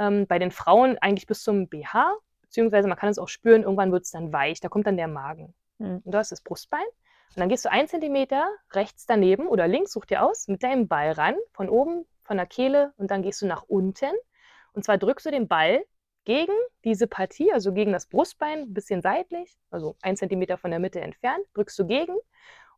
Ähm, 0.00 0.26
bei 0.26 0.38
den 0.38 0.50
Frauen 0.50 0.96
eigentlich 0.98 1.26
bis 1.26 1.42
zum 1.42 1.68
BH, 1.68 2.16
beziehungsweise 2.42 2.88
man 2.88 2.96
kann 2.96 3.08
es 3.10 3.18
auch 3.18 3.28
spüren, 3.28 3.62
irgendwann 3.62 3.92
wird 3.92 4.04
es 4.04 4.10
dann 4.10 4.32
weich, 4.32 4.60
da 4.60 4.68
kommt 4.68 4.86
dann 4.86 4.96
der 4.96 5.08
Magen. 5.08 5.54
Mhm. 5.78 6.02
Und 6.04 6.12
da 6.12 6.20
ist 6.20 6.32
das 6.32 6.40
Brustbein. 6.40 6.86
Und 7.34 7.40
dann 7.40 7.48
gehst 7.48 7.64
du 7.64 7.70
einen 7.70 7.88
Zentimeter 7.88 8.48
rechts 8.72 9.06
daneben 9.06 9.46
oder 9.48 9.68
links, 9.68 9.92
such 9.92 10.06
dir 10.06 10.24
aus, 10.24 10.48
mit 10.48 10.62
deinem 10.62 10.88
Ball 10.88 11.12
ran, 11.12 11.36
von 11.52 11.68
oben, 11.68 12.06
von 12.28 12.36
der 12.36 12.46
Kehle 12.46 12.92
und 12.96 13.10
dann 13.10 13.22
gehst 13.22 13.42
du 13.42 13.46
nach 13.46 13.64
unten. 13.64 14.12
Und 14.72 14.84
zwar 14.84 14.98
drückst 14.98 15.26
du 15.26 15.30
den 15.32 15.48
Ball 15.48 15.84
gegen 16.24 16.52
diese 16.84 17.08
Partie, 17.08 17.52
also 17.52 17.72
gegen 17.72 17.90
das 17.90 18.06
Brustbein, 18.06 18.60
ein 18.60 18.74
bisschen 18.74 19.02
seitlich, 19.02 19.58
also 19.70 19.96
ein 20.02 20.16
Zentimeter 20.16 20.58
von 20.58 20.70
der 20.70 20.78
Mitte 20.78 21.00
entfernt, 21.00 21.44
drückst 21.54 21.78
du 21.78 21.86
gegen 21.86 22.16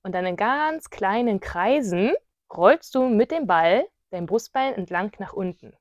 und 0.03 0.15
dann 0.15 0.25
in 0.25 0.37
ganz 0.37 0.89
kleinen 0.89 1.41
Kreisen 1.41 2.13
rollst 2.51 2.95
du 2.95 3.09
mit 3.09 3.31
dem 3.31 3.47
Ball 3.47 3.87
dein 4.11 4.27
Brustbein 4.27 4.75
entlang 4.75 5.13
nach 5.19 5.33
unten. 5.33 5.75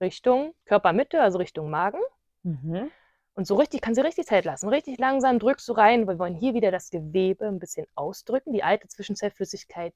Richtung 0.00 0.54
Körpermitte, 0.66 1.20
also 1.20 1.38
Richtung 1.38 1.70
Magen. 1.70 2.00
Mhm. 2.42 2.90
Und 3.34 3.46
so 3.46 3.56
richtig, 3.56 3.80
kann 3.80 3.94
sie 3.94 4.02
richtig 4.02 4.26
Zeit 4.26 4.44
lassen. 4.44 4.68
Richtig 4.68 4.98
langsam 4.98 5.38
drückst 5.38 5.66
du 5.68 5.72
rein. 5.72 6.06
Wir 6.06 6.18
wollen 6.18 6.34
hier 6.34 6.54
wieder 6.54 6.70
das 6.70 6.90
Gewebe 6.90 7.46
ein 7.46 7.58
bisschen 7.58 7.86
ausdrücken, 7.94 8.52
die 8.52 8.62
alte 8.62 8.86
Zwischenzellflüssigkeit 8.86 9.94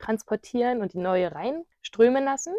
wegtransportieren 0.00 0.80
und 0.80 0.92
die 0.94 0.98
neue 0.98 1.32
reinströmen 1.32 2.24
lassen. 2.24 2.54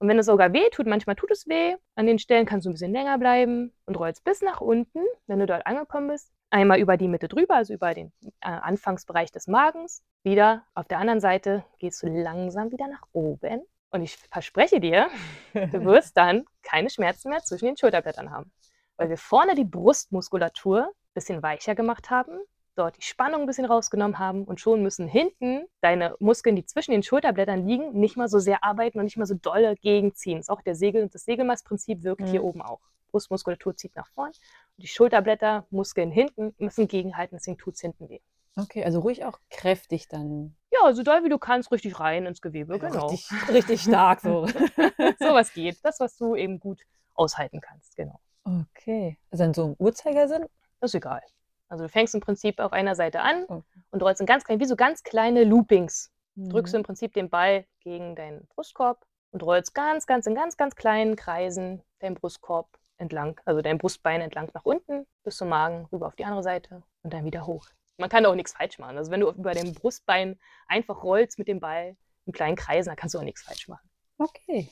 Und 0.00 0.08
wenn 0.08 0.18
es 0.18 0.26
sogar 0.26 0.52
weh 0.52 0.68
tut, 0.70 0.86
manchmal 0.86 1.16
tut 1.16 1.30
es 1.32 1.48
weh, 1.48 1.74
an 1.96 2.06
den 2.06 2.18
Stellen 2.18 2.46
kannst 2.46 2.66
du 2.66 2.70
ein 2.70 2.74
bisschen 2.74 2.92
länger 2.92 3.18
bleiben 3.18 3.72
und 3.84 3.98
rollst 3.98 4.22
bis 4.24 4.42
nach 4.42 4.60
unten, 4.60 5.00
wenn 5.26 5.40
du 5.40 5.46
dort 5.46 5.66
angekommen 5.66 6.08
bist. 6.08 6.32
Einmal 6.50 6.78
über 6.78 6.96
die 6.96 7.08
Mitte 7.08 7.28
drüber, 7.28 7.56
also 7.56 7.74
über 7.74 7.92
den 7.94 8.12
äh, 8.40 8.48
Anfangsbereich 8.48 9.32
des 9.32 9.48
Magens. 9.48 10.02
Wieder 10.22 10.64
auf 10.74 10.86
der 10.86 10.98
anderen 10.98 11.20
Seite 11.20 11.64
gehst 11.78 12.02
du 12.02 12.06
langsam 12.06 12.70
wieder 12.70 12.86
nach 12.86 13.02
oben. 13.12 13.62
Und 13.90 14.02
ich 14.02 14.16
verspreche 14.30 14.80
dir, 14.80 15.08
du 15.52 15.84
wirst 15.84 16.16
dann 16.16 16.44
keine 16.62 16.90
Schmerzen 16.90 17.30
mehr 17.30 17.42
zwischen 17.42 17.66
den 17.66 17.76
Schulterblättern 17.76 18.30
haben. 18.30 18.52
Weil 18.96 19.10
wir 19.10 19.18
vorne 19.18 19.56
die 19.56 19.64
Brustmuskulatur 19.64 20.84
ein 20.84 21.14
bisschen 21.14 21.42
weicher 21.42 21.74
gemacht 21.74 22.08
haben, 22.10 22.38
dort 22.78 22.96
die 22.96 23.02
Spannung 23.02 23.42
ein 23.42 23.46
bisschen 23.46 23.64
rausgenommen 23.64 24.18
haben 24.18 24.44
und 24.44 24.60
schon 24.60 24.82
müssen 24.82 25.08
hinten 25.08 25.66
deine 25.80 26.14
Muskeln, 26.20 26.56
die 26.56 26.64
zwischen 26.64 26.92
den 26.92 27.02
Schulterblättern 27.02 27.66
liegen, 27.66 27.92
nicht 27.92 28.16
mal 28.16 28.28
so 28.28 28.38
sehr 28.38 28.64
arbeiten 28.64 28.98
und 28.98 29.04
nicht 29.04 29.16
mal 29.16 29.26
so 29.26 29.34
dolle 29.34 29.76
gegenziehen. 29.76 30.38
Das 30.38 30.46
ist 30.46 30.50
auch 30.50 30.62
der 30.62 30.74
Segel, 30.74 31.08
das 31.08 31.24
Segelmastprinzip 31.24 32.02
wirkt 32.02 32.22
Mhm. 32.22 32.26
hier 32.26 32.44
oben 32.44 32.62
auch. 32.62 32.80
Brustmuskulatur 33.10 33.74
zieht 33.76 33.96
nach 33.96 34.06
vorn 34.08 34.28
und 34.30 34.36
die 34.82 34.86
Schulterblätter, 34.86 35.66
Muskeln 35.70 36.10
hinten 36.10 36.54
müssen 36.58 36.88
gegenhalten, 36.88 37.36
deswegen 37.36 37.56
tut 37.58 37.74
es 37.74 37.80
hinten 37.80 38.08
weh. 38.08 38.20
Okay, 38.56 38.84
also 38.84 39.00
ruhig 39.00 39.24
auch 39.24 39.38
kräftig 39.50 40.08
dann. 40.08 40.54
Ja, 40.72 40.92
so 40.92 41.02
doll 41.02 41.24
wie 41.24 41.28
du 41.28 41.38
kannst, 41.38 41.70
richtig 41.72 41.98
rein 42.00 42.26
ins 42.26 42.40
Gewebe, 42.42 42.78
genau. 42.78 43.06
Richtig, 43.08 43.48
richtig 43.48 43.82
stark 43.82 44.20
so. 44.20 44.46
so 45.18 45.32
was 45.34 45.52
geht. 45.52 45.78
Das, 45.84 46.00
was 46.00 46.16
du 46.16 46.34
eben 46.34 46.58
gut 46.60 46.82
aushalten 47.14 47.60
kannst, 47.60 47.96
genau. 47.96 48.20
Okay. 48.44 49.18
Also 49.30 49.44
dann 49.44 49.54
so 49.54 49.64
im 49.66 49.74
Uhrzeigersinn? 49.78 50.46
Das 50.80 50.90
ist 50.90 50.94
egal. 50.96 51.22
Also 51.68 51.84
du 51.84 51.88
fängst 51.88 52.14
im 52.14 52.20
Prinzip 52.20 52.60
auf 52.60 52.72
einer 52.72 52.94
Seite 52.94 53.20
an 53.20 53.44
Okay. 53.48 53.62
und 53.90 54.02
rollst 54.02 54.20
in 54.20 54.26
ganz 54.26 54.44
klein, 54.44 54.60
wie 54.60 54.64
so 54.64 54.76
ganz 54.76 55.02
kleine 55.02 55.44
Loopings. 55.44 56.10
Mhm. 56.34 56.50
Drückst 56.50 56.74
du 56.74 56.78
im 56.78 56.82
Prinzip 56.84 57.12
den 57.12 57.28
Ball 57.30 57.64
gegen 57.80 58.16
deinen 58.16 58.46
Brustkorb 58.48 59.04
und 59.32 59.42
rollst 59.42 59.74
ganz, 59.74 60.06
ganz 60.06 60.26
in 60.26 60.34
ganz, 60.34 60.56
ganz 60.56 60.74
kleinen 60.74 61.16
Kreisen 61.16 61.82
deinen 62.00 62.14
Brustkorb 62.14 62.78
entlang, 62.96 63.40
also 63.44 63.60
dein 63.62 63.78
Brustbein 63.78 64.20
entlang 64.20 64.50
nach 64.54 64.64
unten 64.64 65.06
bis 65.22 65.36
zum 65.36 65.48
Magen, 65.48 65.86
rüber 65.92 66.06
auf 66.06 66.16
die 66.16 66.24
andere 66.24 66.42
Seite 66.42 66.82
und 67.02 67.12
dann 67.12 67.24
wieder 67.24 67.46
hoch. 67.46 67.66
Man 67.96 68.08
kann 68.08 68.26
auch 68.26 68.34
nichts 68.34 68.52
falsch 68.52 68.78
machen. 68.78 68.96
Also 68.96 69.10
wenn 69.10 69.20
du 69.20 69.30
über 69.30 69.52
dem 69.52 69.74
Brustbein 69.74 70.38
einfach 70.66 71.02
rollst 71.02 71.38
mit 71.38 71.48
dem 71.48 71.60
Ball 71.60 71.96
in 72.26 72.32
kleinen 72.32 72.56
Kreisen, 72.56 72.88
dann 72.88 72.96
kannst 72.96 73.14
du 73.14 73.18
auch 73.18 73.24
nichts 73.24 73.42
falsch 73.42 73.68
machen. 73.68 73.88
Okay. 74.18 74.68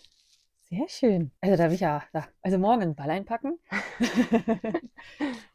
Sehr 0.68 0.88
schön. 0.88 1.30
Also 1.40 1.56
da 1.56 1.64
habe 1.64 1.74
ich 1.74 1.80
ja, 1.80 2.02
da, 2.12 2.26
also 2.42 2.58
morgen 2.58 2.82
einen 2.82 2.94
Ball 2.96 3.10
einpacken 3.10 3.58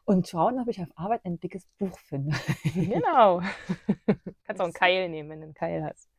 und 0.05 0.27
schauen, 0.27 0.57
ob 0.59 0.69
ich 0.69 0.81
auf 0.81 0.87
Arbeit 0.95 1.25
ein 1.25 1.37
dickes 1.39 1.65
Buch 1.77 1.97
finde. 1.99 2.35
Genau. 2.73 3.41
kannst 4.45 4.61
auch 4.61 4.65
einen 4.65 4.73
Keil 4.73 5.09
nehmen, 5.09 5.29
wenn 5.29 5.39
du 5.39 5.45
einen 5.45 5.53
Keil 5.53 5.83
hast. 5.83 6.09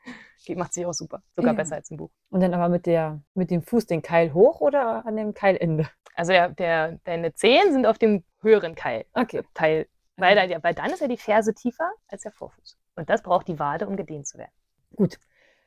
Geht, 0.44 0.58
macht 0.58 0.74
sich 0.74 0.84
auch 0.84 0.92
super. 0.92 1.22
Sogar 1.36 1.52
Ja. 1.52 1.56
besser 1.56 1.76
als 1.76 1.90
ein 1.90 1.96
Buch. 1.96 2.10
Und 2.30 2.40
dann 2.40 2.52
aber 2.52 2.68
mit 2.68 2.84
der, 2.84 3.22
mit 3.34 3.50
dem 3.50 3.62
Fuß 3.62 3.86
den 3.86 4.02
Keil 4.02 4.34
hoch 4.34 4.60
oder 4.60 5.06
an 5.06 5.16
dem 5.16 5.32
Keilende? 5.32 5.88
Also 6.14 6.32
der, 6.32 6.50
der, 6.50 6.98
deine 7.04 7.32
Zehen 7.32 7.72
sind 7.72 7.86
auf 7.86 7.96
dem 7.98 8.24
höheren 8.42 8.74
Keil. 8.74 9.06
Okay. 9.14 9.42
Teil. 9.54 9.88
Weil, 10.16 10.36
weil 10.62 10.74
dann 10.74 10.90
ist 10.90 11.00
ja 11.00 11.08
die 11.08 11.16
Ferse 11.16 11.54
tiefer 11.54 11.90
als 12.08 12.22
der 12.22 12.32
Vorfuß. 12.32 12.76
Und 12.96 13.08
das 13.08 13.22
braucht 13.22 13.48
die 13.48 13.58
Wade, 13.58 13.88
um 13.88 13.96
gedehnt 13.96 14.26
zu 14.26 14.36
werden. 14.36 14.52
Gut. 14.96 15.18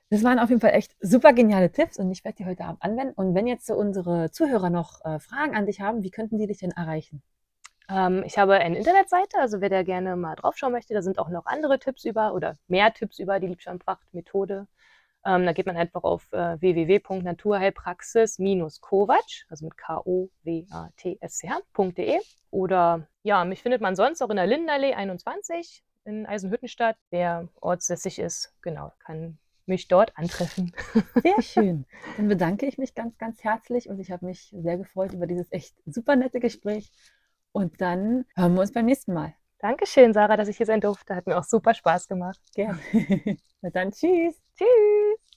Das 0.09 0.23
waren 0.23 0.39
auf 0.39 0.49
jeden 0.49 0.61
Fall 0.61 0.73
echt 0.73 0.95
super 0.99 1.33
geniale 1.33 1.71
Tipps 1.71 1.97
und 1.97 2.11
ich 2.11 2.23
werde 2.23 2.37
die 2.37 2.45
heute 2.45 2.65
Abend 2.65 2.83
anwenden. 2.83 3.13
Und 3.15 3.33
wenn 3.33 3.47
jetzt 3.47 3.65
so 3.65 3.73
unsere 3.73 4.29
Zuhörer 4.31 4.69
noch 4.69 5.03
äh, 5.03 5.19
Fragen 5.19 5.55
an 5.55 5.65
dich 5.65 5.81
haben, 5.81 6.03
wie 6.03 6.11
könnten 6.11 6.37
die 6.37 6.45
dich 6.47 6.59
denn 6.59 6.71
erreichen? 6.71 7.23
Ähm, 7.89 8.23
ich 8.25 8.37
habe 8.37 8.53
eine 8.53 8.77
Internetseite, 8.77 9.39
also 9.39 9.61
wer 9.61 9.69
da 9.69 9.81
gerne 9.83 10.15
mal 10.15 10.35
draufschauen 10.35 10.73
möchte, 10.73 10.93
da 10.93 11.01
sind 11.01 11.17
auch 11.19 11.29
noch 11.29 11.47
andere 11.47 11.79
Tipps 11.79 12.05
über 12.05 12.33
oder 12.33 12.55
mehr 12.67 12.93
Tipps 12.93 13.19
über 13.19 13.39
die 13.39 13.47
Liebschirmpracht-Methode. 13.47 14.67
Ähm, 15.25 15.45
da 15.45 15.53
geht 15.53 15.65
man 15.65 15.77
einfach 15.77 16.03
auf 16.03 16.31
äh, 16.31 16.61
www.naturheilpraxis-kovac, 16.61 19.45
also 19.49 19.65
mit 19.65 19.75
K-O-W-A-T-S-C-H.de. 19.77 22.19
Oder 22.51 23.07
ja, 23.23 23.43
mich 23.43 23.63
findet 23.63 23.81
man 23.81 23.95
sonst 23.95 24.21
auch 24.21 24.29
in 24.29 24.35
der 24.35 24.45
Lindenallee 24.45 24.93
21 24.93 25.83
in 26.05 26.27
Eisenhüttenstadt. 26.27 26.95
Wer 27.09 27.47
ortsässig 27.59 28.19
ist, 28.19 28.53
genau, 28.61 28.93
kann 28.99 29.39
mich 29.67 29.87
dort 29.87 30.17
antreffen. 30.17 30.73
Sehr 31.23 31.41
schön. 31.41 31.85
Dann 32.17 32.27
bedanke 32.27 32.65
ich 32.65 32.77
mich 32.77 32.95
ganz, 32.95 33.17
ganz 33.17 33.43
herzlich 33.43 33.89
und 33.89 33.99
ich 33.99 34.11
habe 34.11 34.25
mich 34.25 34.53
sehr 34.57 34.77
gefreut 34.77 35.13
über 35.13 35.27
dieses 35.27 35.51
echt 35.51 35.75
super 35.85 36.15
nette 36.15 36.39
Gespräch. 36.39 36.91
Und 37.51 37.79
dann 37.81 38.25
hören 38.35 38.53
wir 38.53 38.61
uns 38.61 38.73
beim 38.73 38.85
nächsten 38.85 39.13
Mal. 39.13 39.33
Dankeschön, 39.59 40.13
Sarah, 40.13 40.37
dass 40.37 40.49
ich 40.49 40.57
hier 40.57 40.65
sein 40.65 40.81
durfte. 40.81 41.15
Hat 41.15 41.25
mir 41.25 41.37
auch 41.37 41.43
super 41.43 41.73
Spaß 41.73 42.07
gemacht. 42.07 42.39
Gerne. 42.53 42.79
Na 43.61 43.69
dann, 43.69 43.91
tschüss. 43.91 44.41
Tschüss. 44.57 45.34